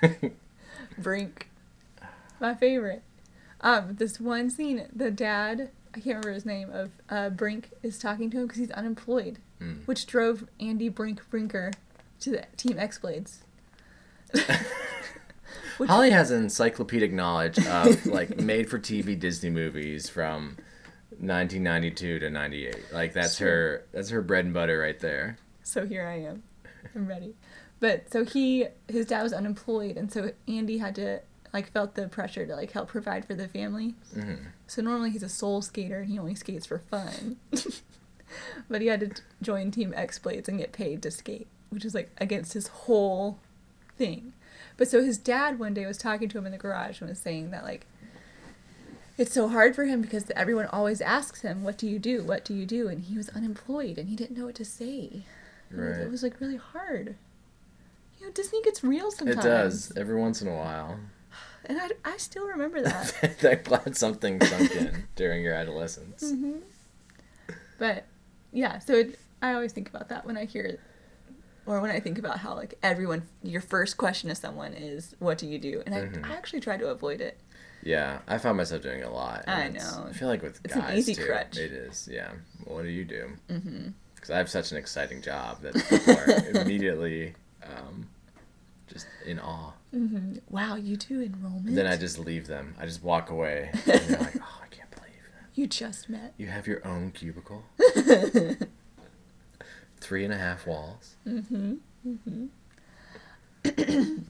[0.98, 1.48] Brink.
[2.40, 3.02] My favorite.
[3.60, 7.98] Um, this one scene, the dad, I can't remember his name, of uh, Brink is
[7.98, 9.86] talking to him because he's unemployed, Mm.
[9.86, 11.70] which drove Andy Brink Brinker
[12.20, 13.40] to the Team X Blades.
[15.78, 20.56] Which- Holly has encyclopedic knowledge of like made for TV Disney movies from
[21.18, 22.92] 1992 to 98.
[22.92, 23.48] Like that's Sure.
[23.48, 25.38] her that's her bread and butter right there.
[25.62, 26.42] So here I am.
[26.94, 27.34] I'm ready.
[27.80, 31.20] But so he his dad was unemployed and so Andy had to
[31.52, 33.94] like felt the pressure to like help provide for the family.
[34.14, 34.34] hmm
[34.72, 37.36] So normally he's a soul skater and he only skates for fun.
[38.70, 41.94] but he had to join Team X Blades and get paid to skate, which is
[41.94, 43.38] like against his whole
[43.98, 44.32] thing.
[44.78, 47.18] But so his dad one day was talking to him in the garage and was
[47.18, 47.84] saying that like
[49.18, 52.24] it's so hard for him because everyone always asks him, "What do you do?
[52.24, 55.24] What do you do?" and he was unemployed and he didn't know what to say.
[55.70, 55.98] Right.
[55.98, 57.16] It was like really hard.
[58.18, 59.44] You know, Disney gets real sometimes.
[59.44, 60.98] It does every once in a while.
[61.66, 63.36] And I, I still remember that.
[63.44, 66.20] I'm glad something sunk in during your adolescence.
[66.32, 66.58] hmm
[67.78, 68.04] But
[68.52, 70.78] yeah, so it, I always think about that when I hear,
[71.66, 75.38] or when I think about how like everyone, your first question to someone is, "What
[75.38, 76.30] do you do?" And I, Mhm.
[76.30, 77.38] I actually try to avoid it.
[77.82, 79.44] Yeah, I found myself doing it a lot.
[79.48, 80.06] I know.
[80.08, 81.58] I feel like with It's an easy too, crutch.
[81.58, 82.08] it is.
[82.10, 82.30] Yeah.
[82.64, 83.30] What do you do?
[84.14, 88.06] Because I have such an exciting job that people are immediately um,
[88.86, 89.72] just in awe.
[89.92, 91.74] Hmm Wow, you do enrollment.
[91.76, 92.74] Then I just leave them.
[92.80, 93.70] I just walk away.
[93.72, 95.48] And they're like, oh, I can't believe that.
[95.54, 96.34] you just met.
[96.36, 97.62] You have your own cubicle?
[100.00, 101.14] Three and a half walls?
[101.24, 102.46] hmm hmm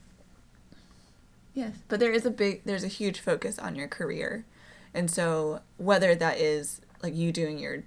[1.53, 4.45] yes, but there is a big, there's a huge focus on your career,
[4.93, 7.83] and so whether that is like you doing your,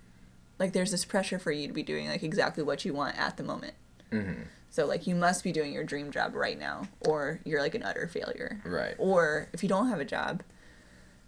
[0.58, 3.36] like there's this pressure for you to be doing like exactly what you want at
[3.36, 3.74] the moment.
[4.10, 4.42] Mm-hmm.
[4.70, 7.82] So like you must be doing your dream job right now, or you're like an
[7.82, 8.60] utter failure.
[8.64, 8.94] Right.
[8.98, 10.42] Or if you don't have a job,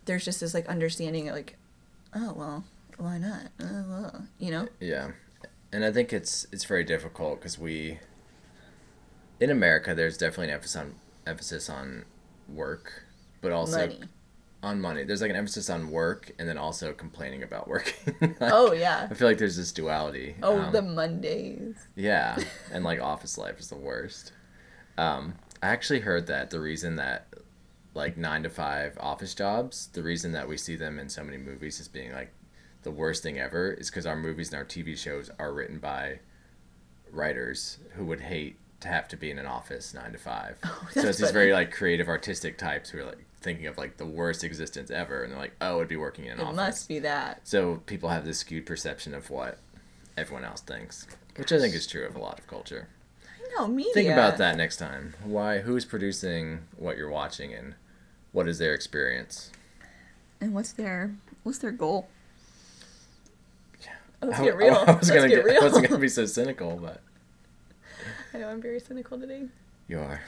[0.05, 1.57] there's just this like understanding of like,
[2.15, 2.65] oh well,
[2.99, 3.47] why not?
[3.61, 4.69] Uh, well, you know.
[4.81, 5.13] Yeah.
[5.73, 7.99] And I think it's it's very difficult because we
[9.41, 10.95] in America, there's definitely an emphasis on
[11.27, 12.05] emphasis on
[12.49, 13.05] work,
[13.41, 14.01] but also Money.
[14.63, 15.05] On money.
[15.05, 18.15] There's like an emphasis on work, and then also complaining about working.
[18.21, 19.07] Like, Oh yeah.
[19.11, 20.35] I feel like there's this duality.
[20.43, 21.77] Oh, Um, the Mondays.
[21.95, 22.39] yeah,
[22.73, 24.33] and like office life is the worst.
[24.97, 27.29] Um, I actually heard that the reason that
[27.95, 31.37] like nine to five office jobs, the reason that we see them in so many
[31.39, 32.33] movies as being like
[32.83, 36.19] the worst thing ever is because our movies and our TV shows are written by
[37.11, 40.59] writers who would hate to have to be in an office nine to five.
[40.65, 43.79] so Oh, that's it's these very like creative, artistic types who are like thinking of
[43.79, 46.43] like the worst existence ever, and they're like, oh, it'd be working in an It
[46.45, 46.57] office.
[46.57, 47.41] must be that.
[47.47, 49.59] So people have this skewed perception of what
[50.17, 52.89] everyone else thinks, which I think is true of a lot of culture.
[53.25, 53.93] I know media.
[53.95, 55.15] Think about that next time.
[55.25, 55.61] Why?
[55.61, 57.75] Who's producing what you're watching, and
[58.33, 59.51] what is their experience?
[60.41, 62.09] And what's their what's their goal?
[63.83, 63.91] yeah.
[64.23, 64.75] Let's I, get real.
[64.75, 65.61] I, was Let's gonna get get, real.
[65.61, 67.01] I wasn't gonna be so cynical, but
[68.35, 69.45] I know I'm very cynical today.
[69.89, 70.21] you are.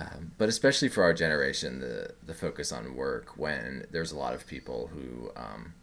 [0.00, 4.32] Um, but especially for our generation, the the focus on work when there's a lot
[4.34, 5.74] of people who, um,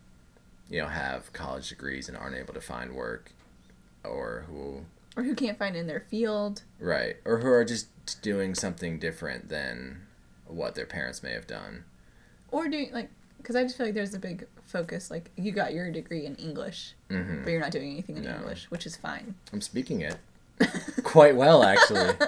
[0.70, 3.32] you know, have college degrees and aren't able to find work,
[4.04, 6.64] or who Or who can't find it in their field.
[6.80, 7.18] Right.
[7.26, 7.88] Or who are just
[8.22, 10.02] doing something different than
[10.48, 11.84] what their parents may have done.
[12.50, 15.74] Or doing like because I just feel like there's a big focus like you got
[15.74, 18.36] your degree in English, hmm but you're not doing anything in No.
[18.38, 19.36] English, which is fine.
[19.54, 20.18] I'm speaking it
[21.04, 22.14] quite well, actually.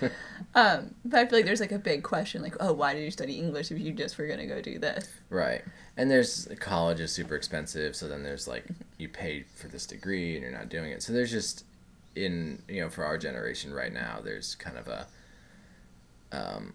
[0.54, 3.10] Um, but I feel like there's like a big question like, oh, why did you
[3.10, 5.06] study English if you just were gonna go do this?
[5.28, 5.62] right.
[5.98, 8.64] And there's college is super expensive, so then there's like
[8.96, 11.02] you paid for this degree and you're not doing it.
[11.02, 11.64] So there's just
[12.14, 15.06] in you know for our generation right now, there's kind of a
[16.32, 16.74] um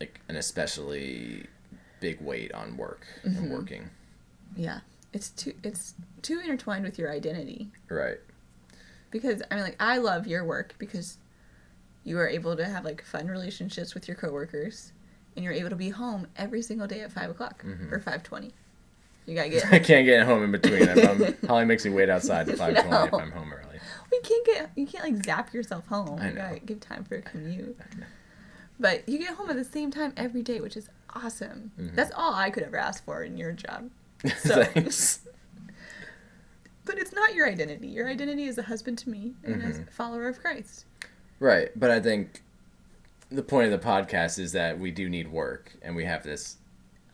[0.00, 1.46] like an especially
[2.00, 3.90] big weight on work and working.
[4.56, 4.80] Yeah,
[5.12, 7.68] it's too it's too intertwined with your identity.
[7.90, 8.18] Right.
[9.10, 11.18] because I mean, like I love your work because
[12.04, 14.92] you are able to have like fun relationships with your coworkers,
[15.36, 18.52] and you're able to be home every single day at five o'clock or five twenty.
[19.26, 19.72] You gotta get.
[19.72, 20.82] I can't get home in between.
[20.82, 21.08] If
[21.42, 23.78] I'm, Holly makes me wait outside at 5:20 if I'm home early.
[24.12, 24.70] you can't get.
[24.74, 26.18] You can't like zap yourself home.
[26.20, 26.40] I you know.
[26.42, 27.78] gotta give time for a commute.
[28.80, 31.70] But you get home at the same time every day, which is awesome.
[31.80, 31.94] Mm-hmm.
[31.94, 33.90] That's all I could ever ask for in your job.
[34.38, 35.20] So- Thanks.
[36.84, 37.86] But it's not your identity.
[37.88, 39.88] Your identity is a husband to me and as Mm-hmm.
[39.88, 40.84] a follower of Christ.
[41.42, 42.40] Right, but I think
[43.28, 46.56] the point of the podcast is that we do need work, and we have this.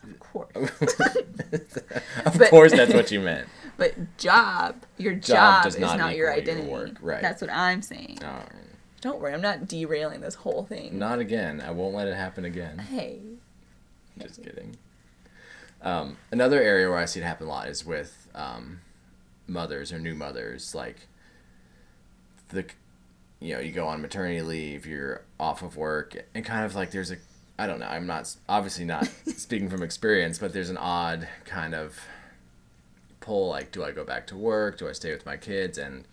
[0.02, 0.50] Of course.
[0.54, 3.48] of But- course, that's what you meant.
[3.78, 6.68] But job, your Job job, is not not, your equal your identity.
[6.68, 7.22] work, right.
[7.22, 8.18] That's what I'm saying.
[9.00, 10.98] Don't worry, I'm not derailing this whole thing.
[10.98, 11.60] not again.
[11.64, 12.78] I won't let it happen again.
[12.78, 13.20] Hey,
[14.20, 14.76] Just kidding.
[15.80, 18.80] Um, another area where I see it happen a lot is with um,
[19.46, 20.74] mothers or new mothers.
[20.74, 21.06] Like
[22.48, 22.64] the,
[23.40, 26.90] you know, you go on maternity leave, you're off of work, and kind of like
[26.90, 27.16] there's a,
[27.58, 27.86] I don't know.
[27.86, 31.98] I'm not obviously not speaking from experience, but there's an odd kind of
[33.20, 33.48] pull.
[33.48, 34.78] Like, do I go back to work?
[34.78, 35.78] Do I stay with my kids?
[35.78, 36.04] And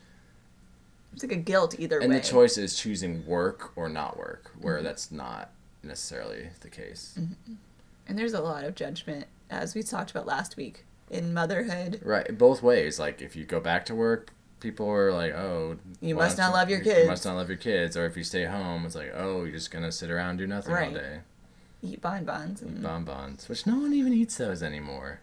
[1.14, 2.06] it's like a guilt either way.
[2.06, 2.20] and way.
[2.20, 4.86] the choice is choosing work or not work, where mm-hmm.
[4.86, 5.50] that's not
[5.82, 7.16] necessarily the case.
[7.20, 7.54] Mm-hmm.
[8.08, 12.02] And there's a lot of judgment, as we talked about last week, in motherhood.
[12.04, 13.00] Right, both ways.
[13.00, 14.32] Like if you go back to work,
[14.66, 17.04] people are like, "Oh, You must don't love your kids.
[17.04, 19.52] You must not love your kids." Or if you stay home, it's like, "Oh, you're
[19.54, 21.20] just gonna sit around and do nothing all day."
[21.84, 22.62] Eat bonbons.
[22.64, 25.20] And Bonbons, which no one even eats those anymore.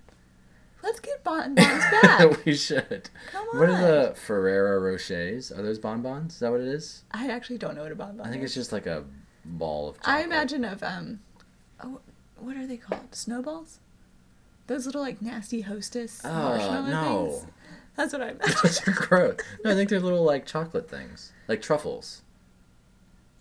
[0.84, 1.56] let's get bonbons
[2.02, 2.44] back.
[2.46, 3.10] we should.
[3.32, 3.58] Come on.
[3.58, 5.50] What are the Ferrero Rochers?
[5.56, 6.34] Are those bonbons?
[6.34, 7.02] Is that what it is?
[7.10, 8.50] I actually don't know what a bonbon I think is.
[8.50, 9.04] it's just like a
[9.44, 9.96] ball of.
[9.96, 10.16] Chocolate.
[10.16, 11.20] I imagine of um,
[11.82, 12.00] oh,
[12.38, 13.12] what are they called?
[13.14, 13.80] Snowballs.
[14.68, 17.46] Those little like nasty hostess Oh marshmallow no, things.
[17.96, 18.94] That's what I those imagine.
[18.94, 19.36] are gross.
[19.64, 22.22] No, I think they're little like chocolate things, like truffles.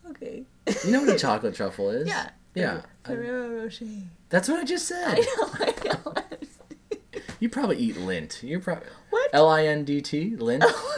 [0.09, 0.43] okay.
[0.85, 2.07] You know what a chocolate truffle is?
[2.07, 2.29] Yeah.
[2.53, 2.81] Yeah.
[3.05, 3.85] Ferrero Rocher.
[4.29, 5.17] that's what I just said.
[5.17, 5.49] I know.
[5.53, 6.13] I know.
[7.39, 8.43] You probably eat lint.
[8.43, 9.29] You probably What?
[9.33, 10.61] L I N D T Lindt.
[10.63, 10.93] Oh.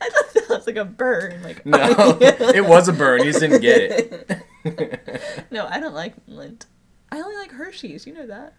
[0.00, 1.42] I thought that was like a burn.
[1.42, 1.78] Like No,
[2.20, 3.20] it was a burn.
[3.20, 4.40] You just didn't get it.
[5.50, 6.64] No, I don't like Lindt.
[7.12, 8.06] I only like Hershey's.
[8.06, 8.54] You know that.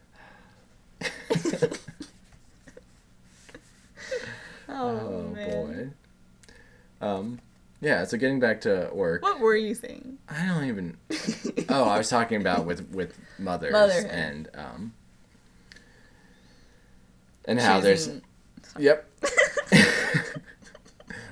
[4.69, 5.89] Oh, oh boy.
[7.01, 7.39] Um,
[7.81, 8.03] yeah.
[8.05, 10.17] So getting back to work, What were you saying?
[10.29, 10.97] I don't even.
[11.69, 14.11] Oh, I was talking about with with mothers Motherhood.
[14.11, 14.93] and um.
[17.45, 18.21] And how there's Choosing-
[18.79, 19.09] Yep.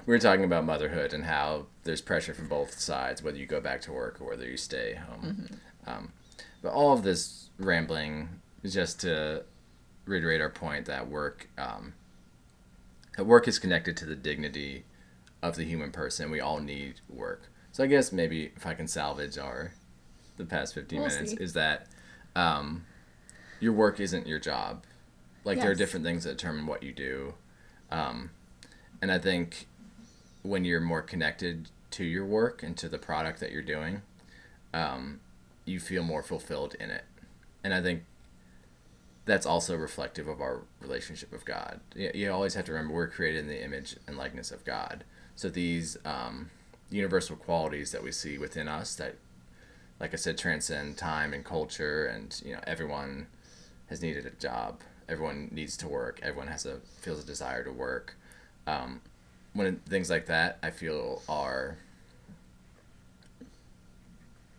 [0.06, 3.60] we were talking about motherhood and how there's pressure from both sides, whether you go
[3.62, 5.50] back to work or whether you stay home.
[5.86, 6.13] Um,
[6.62, 8.30] but all of this rambling
[8.63, 9.43] is just to
[10.06, 11.93] reiterate our point that work, um,
[13.19, 14.86] work is connected to the dignity
[15.41, 16.32] of the human person.
[16.32, 17.49] We all need work.
[17.71, 19.73] So I guess maybe if I can salvage our
[20.38, 21.38] the past 15 We'll minutes see.
[21.38, 21.88] is that
[22.36, 22.86] um,
[23.60, 24.84] your work isn't your job.
[25.43, 27.34] Like there are different things that determine what you do.
[27.91, 28.32] Um,
[29.02, 29.67] and I think
[30.41, 34.02] when you're more connected to your work and to the product that you're doing,
[34.73, 35.19] um,
[35.65, 37.04] you feel more fulfilled in it.
[37.63, 38.04] And I think
[39.25, 41.79] that's also reflective of our relationship with God.
[41.95, 45.03] You, you always have to remember we're created in the image and likeness of God.
[45.36, 46.49] So these um,
[46.89, 49.15] universal qualities that we see within us that,
[49.99, 53.27] like I said, transcend time and culture, and you know everyone
[53.89, 54.81] has needed a job.
[55.07, 56.19] Everyone needs to work.
[56.21, 58.15] Everyone has a feels a desire to work.
[58.67, 59.01] Um,
[59.53, 61.77] when things like that, I feel are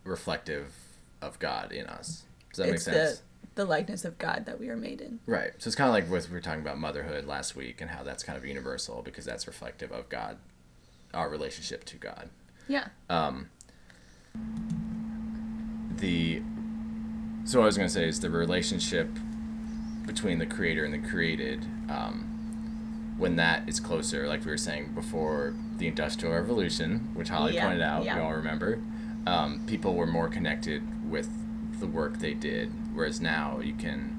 [0.04, 0.72] reflective
[1.20, 2.24] of God in us.
[2.50, 3.18] Does that it's make sense?
[3.18, 5.20] the the likeness of God that we are made in.
[5.26, 5.52] Right.
[5.58, 8.02] So it's kind of like with we were talking about motherhood last week and how
[8.02, 10.38] that's kind of universal because that's reflective of God,
[11.12, 12.30] our relationship to God.
[12.68, 12.88] Yeah.
[13.08, 13.50] Um,
[15.96, 16.42] the
[17.44, 19.08] so what I was going to say is the relationship
[20.06, 21.64] between the creator and the created.
[21.90, 22.30] Um,
[23.18, 27.64] when that is closer, like we were saying before, the Industrial Revolution, which Holly Yeah,
[27.66, 28.16] pointed out, yeah.
[28.16, 28.80] we all remember,
[29.26, 31.28] um, people were more connected with
[31.78, 34.16] the work they did, whereas now you can,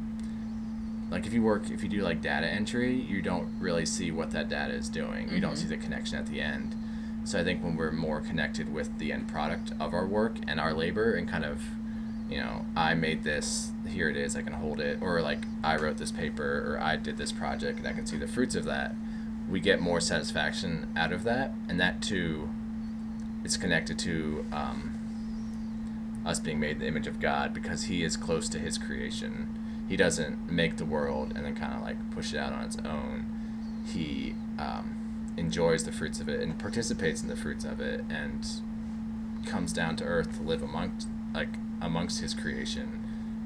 [1.09, 4.31] like, if you work, if you do like data entry, you don't really see what
[4.31, 5.29] that data is doing.
[5.31, 6.75] You don't see the connection at the end.
[7.23, 10.59] So I think when we're more connected with the end product of our work and
[10.59, 11.63] our labor, and kind of,
[12.29, 15.75] you know, I made this, here it is, I can hold it, or like I
[15.77, 18.65] wrote this paper, or I did this project, and I can see the fruits of
[18.65, 18.93] that.
[19.49, 22.49] We get more satisfaction out of that, and that too
[23.43, 24.94] is connected to um,
[26.25, 29.47] us being made in the image of God because He is close to His creation.
[29.87, 32.77] He doesn't make the world and then kind of like push it out on its
[32.77, 33.25] own.
[33.85, 34.95] He um,
[35.37, 38.45] enjoys the fruits of it and participates in the fruits of it and
[39.45, 42.99] comes down to earth to live amongst like amongst His creation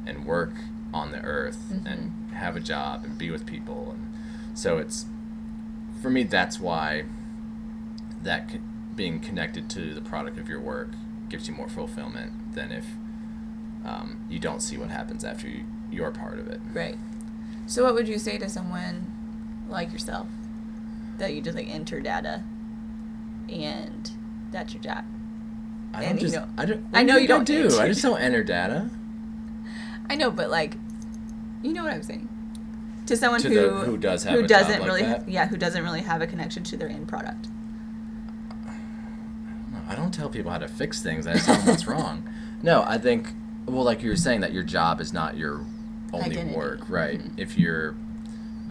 [0.05, 0.53] and work
[0.93, 4.11] on the earth and have a job and be with people and
[4.57, 5.05] so it's
[6.01, 7.03] for me that's why
[8.23, 8.49] that
[8.95, 10.91] being connected to the product of your work
[11.29, 12.85] gives you more fulfillment than if
[13.85, 16.59] um, you don't see what happens after you, you're part of it.
[16.73, 16.97] Right.
[17.65, 19.11] So what would you say to someone
[19.69, 20.27] like yourself
[21.17, 22.43] that you just like enter data
[23.49, 24.11] and
[24.51, 25.05] that's your job?
[25.93, 26.35] I don't you just.
[26.35, 26.85] know- I don't.
[26.93, 27.79] I know you do I don't do.
[27.79, 28.89] I just don't enter data
[30.09, 30.75] I know, but like
[31.63, 32.27] you know what I'm saying.
[33.07, 35.27] To someone to who the who does have who a doesn't like really that.
[35.27, 37.47] yeah, who doesn't really have a connection to their end product.
[39.87, 41.25] I don't tell people how to fix things.
[41.25, 42.29] I just tell them what's wrong.
[42.63, 43.33] No, I think.
[43.65, 45.63] Well, like you were saying, that your job is not your
[46.11, 46.55] only Identity.
[46.55, 47.19] work, right?
[47.19, 47.33] Mhm.
[47.37, 47.95] If you're,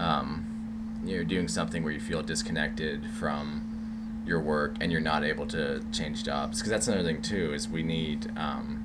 [0.00, 0.44] um,
[1.04, 3.62] you're doing something where you feel disconnected from
[4.26, 7.52] your work and you're not able to change jobs, because that's another thing too.
[7.54, 8.82] Is we need, um,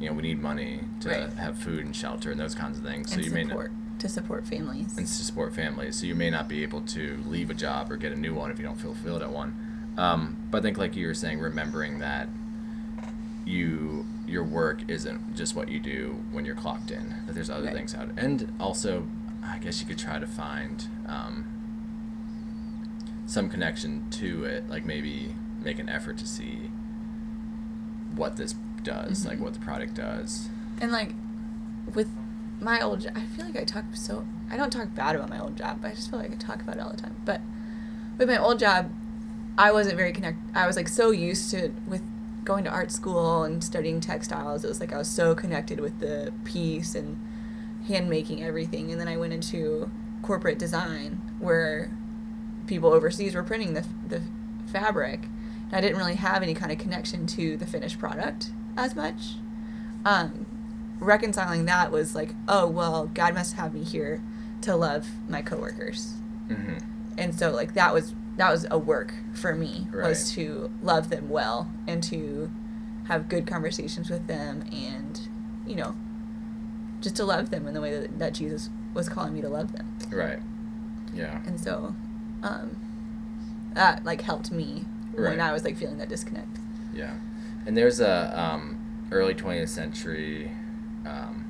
[0.00, 1.32] you know, we need money to Right.
[1.34, 3.10] have food and shelter and those kinds of things.
[3.10, 3.68] So and you may not,
[4.00, 4.98] to support families.
[4.98, 5.96] and to support families.
[5.96, 8.50] So you may not be able to leave a job or get a new one
[8.50, 9.54] if you don't feel fulfilled at one.
[9.96, 12.28] Um, but I think, like you were saying, remembering that
[13.46, 17.14] you your work isn't just what you do when you're clocked in.
[17.26, 17.74] That there's other Right.
[17.74, 19.06] things out, and also,
[19.44, 21.44] I guess you could try to find um,
[23.26, 24.68] some connection to it.
[24.68, 26.70] Like maybe make an effort to see
[28.14, 29.42] what this does, like Mhm.
[29.42, 30.48] what the product does.
[30.80, 31.14] And like
[31.94, 32.08] with
[32.60, 35.38] my old job, I feel like I talk so I don't talk bad about my
[35.40, 37.16] old job, but I just feel like I talk about it all the time.
[37.24, 37.40] But
[38.18, 38.90] with my old job,
[39.58, 40.42] I wasn't very connected.
[40.56, 42.02] I was like so used to with
[42.46, 44.64] going to art school and studying textiles.
[44.64, 47.20] It was like I was so connected with the piece and
[47.86, 48.90] hand making everything.
[48.90, 49.90] And then I went into
[50.22, 51.90] corporate design where
[52.66, 54.22] people overseas were printing the the
[54.66, 55.28] fabric.
[55.66, 59.34] And I didn't really have any kind of connection to the finished product as much.
[60.04, 60.46] Um,
[61.00, 64.22] reconciling that was like, oh well, God must have me here
[64.62, 66.14] to love my coworkers,
[66.48, 66.78] hmm
[67.18, 71.28] and so like that was that was a work for me was to love them
[71.30, 72.50] well and to
[73.04, 75.28] have good conversations with them and
[75.66, 75.94] you know
[77.00, 79.72] just to love them in the way that, that Jesus was calling me to love
[79.72, 80.38] them, Right.
[81.14, 81.40] Yeah.
[81.46, 81.94] and so
[82.42, 82.76] um,
[83.74, 85.30] that like helped me Right.
[85.30, 86.58] when I was like feeling that disconnect.
[86.94, 87.14] Yeah,
[87.66, 88.78] and there's a um,
[89.10, 90.50] early 20th century
[91.06, 91.44] um,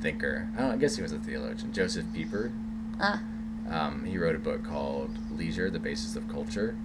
[0.00, 0.48] thinker.
[0.56, 2.52] I, don't, I guess he was a theologian, Josef Pieper.
[3.00, 3.22] Ah,
[3.70, 6.76] Um, he wrote a book called Leisure: The Basis of Culture,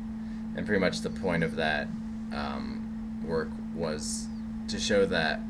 [0.56, 1.88] and pretty much the point of that
[2.32, 2.82] um,
[3.26, 4.28] work was
[4.68, 5.42] to show that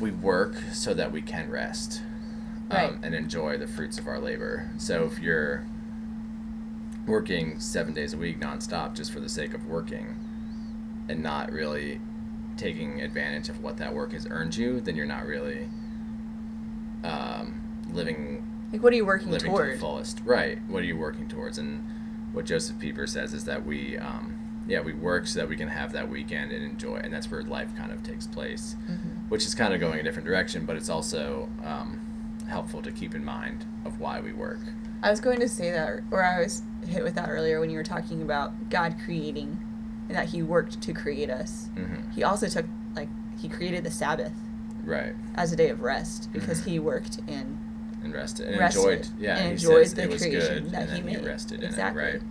[0.00, 2.02] we work so that we can rest
[2.70, 2.98] um, Right.
[3.02, 4.70] and enjoy the fruits of our labor.
[4.76, 5.66] So if you're
[7.06, 10.16] working seven days a week nonstop just for the sake of working
[11.08, 12.00] and not really
[12.56, 15.68] taking advantage of what that work has earned you, then you're not really
[17.02, 17.60] um,
[17.92, 18.43] living
[18.74, 19.74] Like, what are you working living to toward?
[19.74, 20.20] the fullest.
[20.24, 20.58] Right.
[20.66, 21.58] What are you working towards?
[21.58, 21.86] And
[22.32, 25.68] what Josef Pieper says is that we, um, yeah, we work so that we can
[25.68, 29.28] have that weekend and enjoy, and that's where life kind of takes place, Mm-hmm.
[29.28, 32.00] which is kind of going a different direction, but it's also um,
[32.48, 34.58] helpful to keep in mind of why we work.
[35.04, 37.76] I was going to say that, or I was hit with that earlier when you
[37.76, 39.60] were talking about God creating
[40.08, 41.68] and that He worked to create us.
[41.76, 42.66] hmm He also took,
[42.96, 43.08] like,
[43.38, 44.32] He created the Sabbath
[44.82, 45.14] Right.
[45.36, 46.64] as a day of rest because Mhm.
[46.66, 47.60] He worked in
[48.14, 49.08] And rested and rested enjoyed.
[49.18, 49.36] Yeah.
[49.36, 51.18] and he enjoyed says the it was creation good, that and he made.
[51.20, 52.02] he rested exactly.
[52.02, 52.12] in it.
[52.12, 52.22] Right.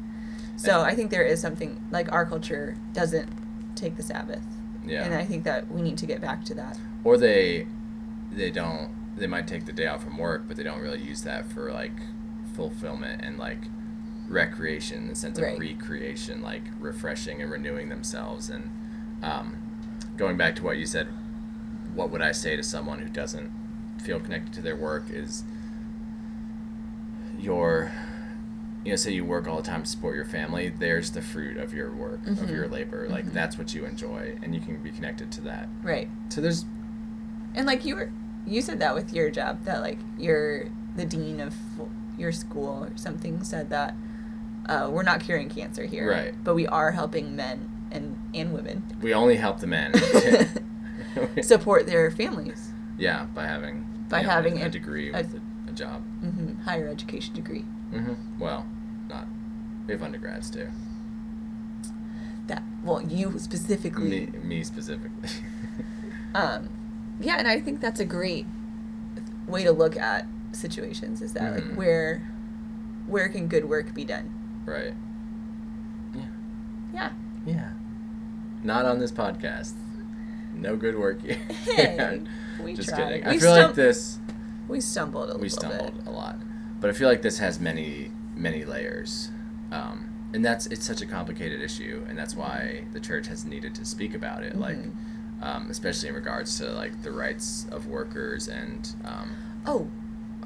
[0.55, 3.27] So I think there is something like our culture doesn't
[3.75, 4.43] take the Sabbath,
[4.85, 5.03] Yeah.
[5.03, 6.77] and I think that we need to get back to that.
[7.03, 7.67] or they
[8.31, 11.21] they don't they might take the day off from work but they don't really use
[11.23, 11.91] that for like
[12.55, 13.67] fulfillment and like
[14.27, 15.59] recreation in the sense of Right.
[15.59, 18.69] recreation like refreshing and renewing themselves and
[19.21, 19.57] um,
[20.17, 21.07] going back to what you said
[21.93, 23.51] what would i say to someone who doesn't
[24.01, 25.43] feel connected to their work is
[27.43, 27.91] your
[28.85, 31.57] you know say you work all the time to support your family there's the fruit
[31.57, 32.49] of your work of Mhm.
[32.49, 33.33] your labor like Mhm.
[33.33, 36.09] that's what you enjoy and you can be connected to that Right.
[36.29, 36.65] so there's
[37.55, 38.09] And like you were,
[38.47, 40.65] you said that with your job that like you're
[40.95, 41.53] the dean of
[42.17, 43.93] your school or something said that
[44.65, 46.33] uh, we're not curing cancer here, Right.
[46.43, 49.91] But we are helping men and and women We only help the men.
[51.43, 55.17] support their families, yeah, by having By you know, having a, a- a degree a-
[55.17, 55.41] with a,
[55.73, 56.01] a job.
[56.21, 57.65] hmm higher education degree.
[57.91, 58.65] hmm Well,
[59.09, 59.27] not
[59.87, 60.67] we have undergrads too.
[62.47, 64.09] That well, you specifically.
[64.09, 65.29] Me, me specifically.
[66.35, 66.69] Um,
[67.19, 68.47] yeah, and I think that's a great
[69.47, 71.21] way to look at situations.
[71.21, 71.55] Is that Mhm.
[71.69, 72.27] like where
[73.05, 74.33] where can good work be done?
[74.65, 74.95] right.
[76.15, 76.25] Yeah.
[76.91, 77.09] Yeah.
[77.45, 77.69] Yeah.
[78.63, 79.73] Not on this podcast.
[80.55, 81.35] No good work here.
[81.75, 82.21] Hey,
[82.63, 82.97] we Just tried.
[83.09, 83.25] kidding.
[83.27, 84.17] I We feel like this.
[84.67, 86.07] We stumbled a we little stumbled bit.
[86.07, 86.37] a lot
[86.79, 89.29] but i feel like this has many many layers
[89.71, 93.73] um, and that's it's such a complicated issue and that's why the church has needed
[93.75, 94.93] to speak about it like Mhm.
[95.41, 99.29] um, especially in regards to like the rights of workers and um,
[99.65, 99.87] Oh,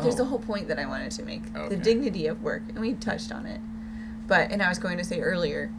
[0.02, 0.24] there's Oh.
[0.24, 1.44] a whole point that I wanted to make.
[1.56, 1.70] Okay.
[1.76, 3.60] The dignity of work, and we touched on it.
[4.28, 5.72] But and I was going to say earlier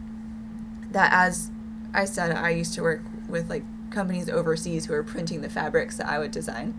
[0.91, 1.51] that as
[1.93, 5.95] I said, I used to work with like companies overseas who were printing the fabrics
[5.97, 6.73] that I would design,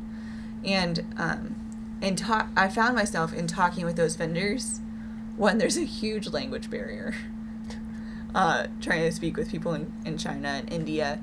[0.65, 1.57] and um,
[2.03, 4.81] and ta- I found myself in talking with those vendors
[5.37, 7.15] when there's a huge language barrier.
[8.33, 11.19] Uh, trying to speak with people in, in China and India.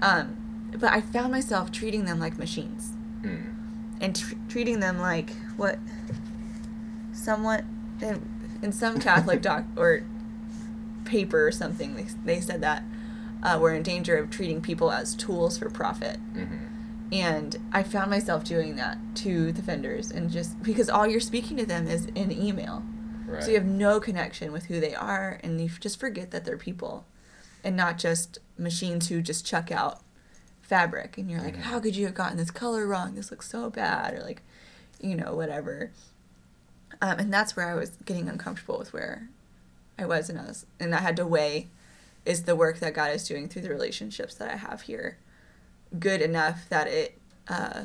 [0.00, 0.36] Um,
[0.78, 3.36] but I found myself treating them like machines hmm,
[4.00, 5.78] and tr- treating them like what
[7.12, 7.64] somewhat
[8.00, 8.28] in,
[8.62, 10.02] in some catholic doc or
[11.04, 12.82] paper or something they, they said that
[13.42, 16.58] uh, we're in danger of treating people as tools for profit mhm.
[17.12, 21.56] And i found myself doing that to the vendors and just because all you're speaking
[21.56, 22.82] to them is in email.
[23.26, 26.44] Right so you have no connection with who they are and you just forget that
[26.44, 27.04] they're people
[27.62, 30.00] and not just machines who just chuck out
[30.62, 31.62] fabric and you're like Mhm.
[31.62, 33.14] how could you have gotten this color wrong?
[33.14, 34.42] This looks so bad or like
[35.00, 35.90] you know whatever.
[37.02, 39.28] Um, and that's where i was getting uncomfortable with where
[39.98, 41.68] i was and i was and i had to weigh
[42.24, 45.18] is the work that god is doing through the relationships that i have here
[45.98, 47.18] good enough that it
[47.48, 47.84] uh,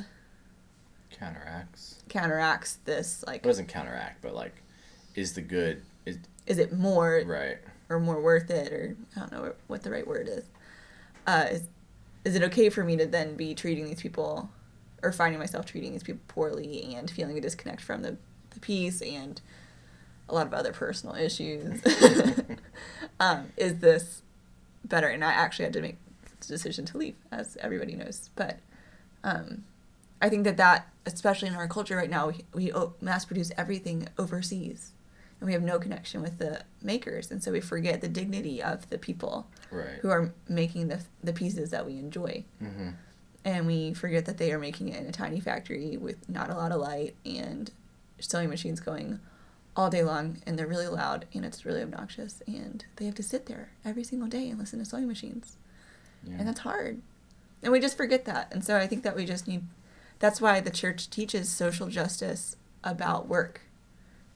[1.12, 4.64] counteracts counteracts this like it doesn't counteract but like
[5.16, 7.58] is the good is is it more right
[7.90, 10.46] or more worth it or I don't know what the right word is.
[11.28, 11.64] Uh, is
[12.26, 14.50] is it okay for me to then be treating these people
[15.02, 18.18] or finding myself treating these people poorly and feeling a disconnect from the,
[18.52, 19.42] the piece and
[20.28, 21.82] a lot of other personal issues?
[23.20, 24.22] um, is this
[24.84, 25.08] better?
[25.08, 25.98] And I actually had to make
[26.48, 28.30] decision to leave, as everybody knows.
[28.36, 28.60] But
[29.24, 29.64] um,
[30.22, 34.08] I think that that, especially in our culture right now, we, we mass produce everything
[34.18, 34.92] overseas
[35.40, 38.90] and we have no connection with the makers and so we forget the dignity of
[38.90, 40.00] the people right.
[40.02, 42.44] who are making the, the pieces that we enjoy.
[42.60, 42.90] Hmm
[43.46, 46.56] and we forget that they are making it in a tiny factory with not a
[46.56, 47.72] lot of light and
[48.20, 49.20] sewing machines going
[49.76, 53.24] all day long and they're really loud and it's really obnoxious and they have to
[53.24, 55.56] sit there every single day and listen to sewing machines
[56.24, 56.36] yeah.
[56.38, 57.02] and that's hard
[57.62, 59.64] and we just forget that and so i think that we just need
[60.20, 63.62] that's why the church teaches social justice about work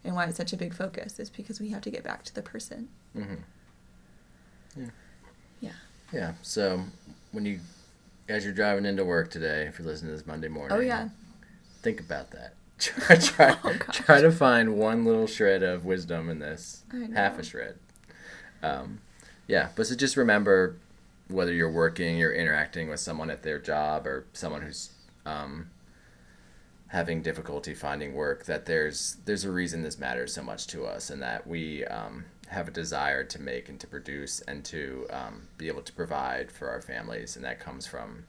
[0.03, 2.34] and why it's such a big focus is because we have to get back to
[2.34, 3.36] the person hmm
[4.75, 4.86] Yeah.
[5.61, 5.71] Yeah.
[6.11, 6.34] Yeah.
[6.41, 6.84] So
[7.31, 7.59] when you,
[8.27, 11.09] as you're driving into work today, if you're listening to this Monday morning, oh yeah
[11.84, 12.55] think about that.
[12.79, 16.84] try try, Oh, try to find one little shred of wisdom in this.
[16.91, 17.77] I Half a shred.
[18.63, 19.01] Um,
[19.47, 20.77] yeah, but so just remember
[21.34, 24.91] whether you're working, you're interacting with someone at their job, or someone who's
[25.25, 25.69] um,
[26.88, 31.09] having difficulty finding work, that there's there's a reason this matters so much to us,
[31.09, 35.47] and that we um, have a desire to make and to produce and to um,
[35.57, 38.25] be able to provide for our families, and that comes from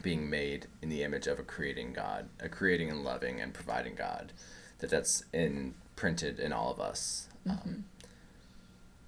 [0.00, 3.94] being made in the image of a creating God, a creating and loving and providing
[3.94, 4.32] God,
[4.78, 7.28] that that's imprinted in all of us.
[7.48, 7.84] Um,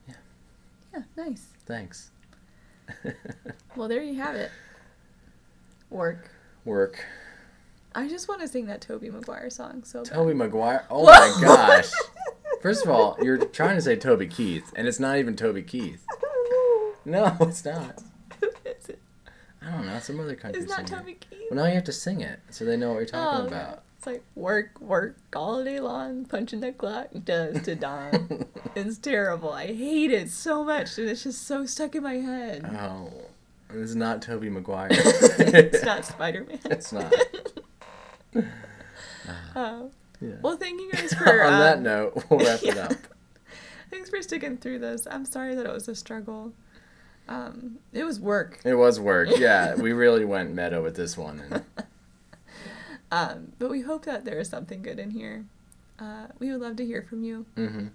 [0.07, 1.47] Yeah, nice.
[1.67, 2.11] thanks.
[3.77, 4.51] Well, there you have it.
[5.91, 6.31] Work.
[6.65, 7.05] Work.
[7.95, 10.13] I just want to sing that Tobey Maguire song so bad.
[10.13, 10.87] Tobey Maguire.
[10.91, 11.07] Oh Whoa.
[11.11, 11.91] my gosh.
[12.63, 16.05] First of all, you're trying to say Toby Keith, and it's not even Toby Keith.
[17.07, 18.03] No, it's not.
[18.41, 18.99] Who is it?
[19.61, 19.99] I don't know.
[19.99, 21.01] Some other country It's not singer.
[21.01, 21.49] Toby Keith.
[21.51, 23.83] Well, now you have to sing it so they know what you're talking Oh, about.
[24.05, 28.45] It's like work, work all day long, punching the clock, does to dawn.
[28.75, 29.51] it's terrible.
[29.51, 32.67] I hate it so much, and it's just so stuck in my head.
[32.79, 33.11] Oh,
[33.73, 34.89] it's not Tobey Maguire.
[34.93, 36.59] it's not Spider Man.
[36.67, 37.15] It's not.
[39.57, 39.91] Oh.
[40.21, 40.37] Yeah.
[40.41, 41.29] Well, thank you guys for.
[41.29, 42.93] On that um, note, we'll wrap it up.
[43.91, 45.07] Thanks for sticking through this.
[45.11, 46.53] I'm sorry that it was a struggle.
[47.29, 48.61] Um, it was work.
[48.65, 49.29] It was work.
[49.37, 51.41] Yeah, we really went meta with this one.
[51.41, 51.65] And
[53.15, 55.45] Um, but we hope that there is something good in here.
[55.99, 57.47] Uh, we would love to hear from you.
[57.55, 57.87] hmm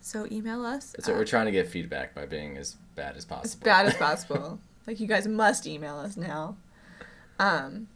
[0.00, 0.92] So email us.
[0.96, 3.44] That's what uh, we're trying to get feedback by being as bad as possible.
[3.44, 4.58] as bad as possible.
[4.86, 6.56] like you guys must email us now.
[7.38, 7.88] Um,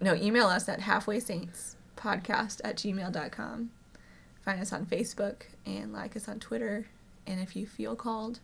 [0.00, 3.70] no, email us at halfway saints podcast at gmail.com.
[4.44, 6.86] Find us on Facebook and like us on Twitter.
[7.28, 8.40] And if you feel called,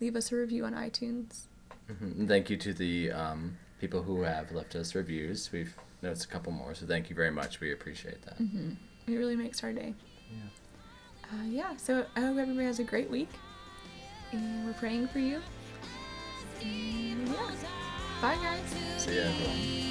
[0.00, 1.48] leave us a review on iTunes.
[1.90, 2.18] Mhm.
[2.20, 5.52] And thank you to the um, people who have left us reviews.
[5.52, 6.74] We've it's a couple more.
[6.74, 7.60] So thank you very much.
[7.60, 8.38] We appreciate that.
[8.38, 8.72] Mm-hmm.
[9.06, 9.94] It really makes our day.
[10.30, 11.30] Yeah.
[11.32, 11.76] Uh, yeah.
[11.76, 13.30] So I hope everybody has a great week,
[14.32, 15.40] and we're praying for you.
[16.62, 17.50] And yeah.
[18.20, 18.74] Bye, guys.
[18.98, 19.22] See ya.
[19.22, 19.88] Everyone.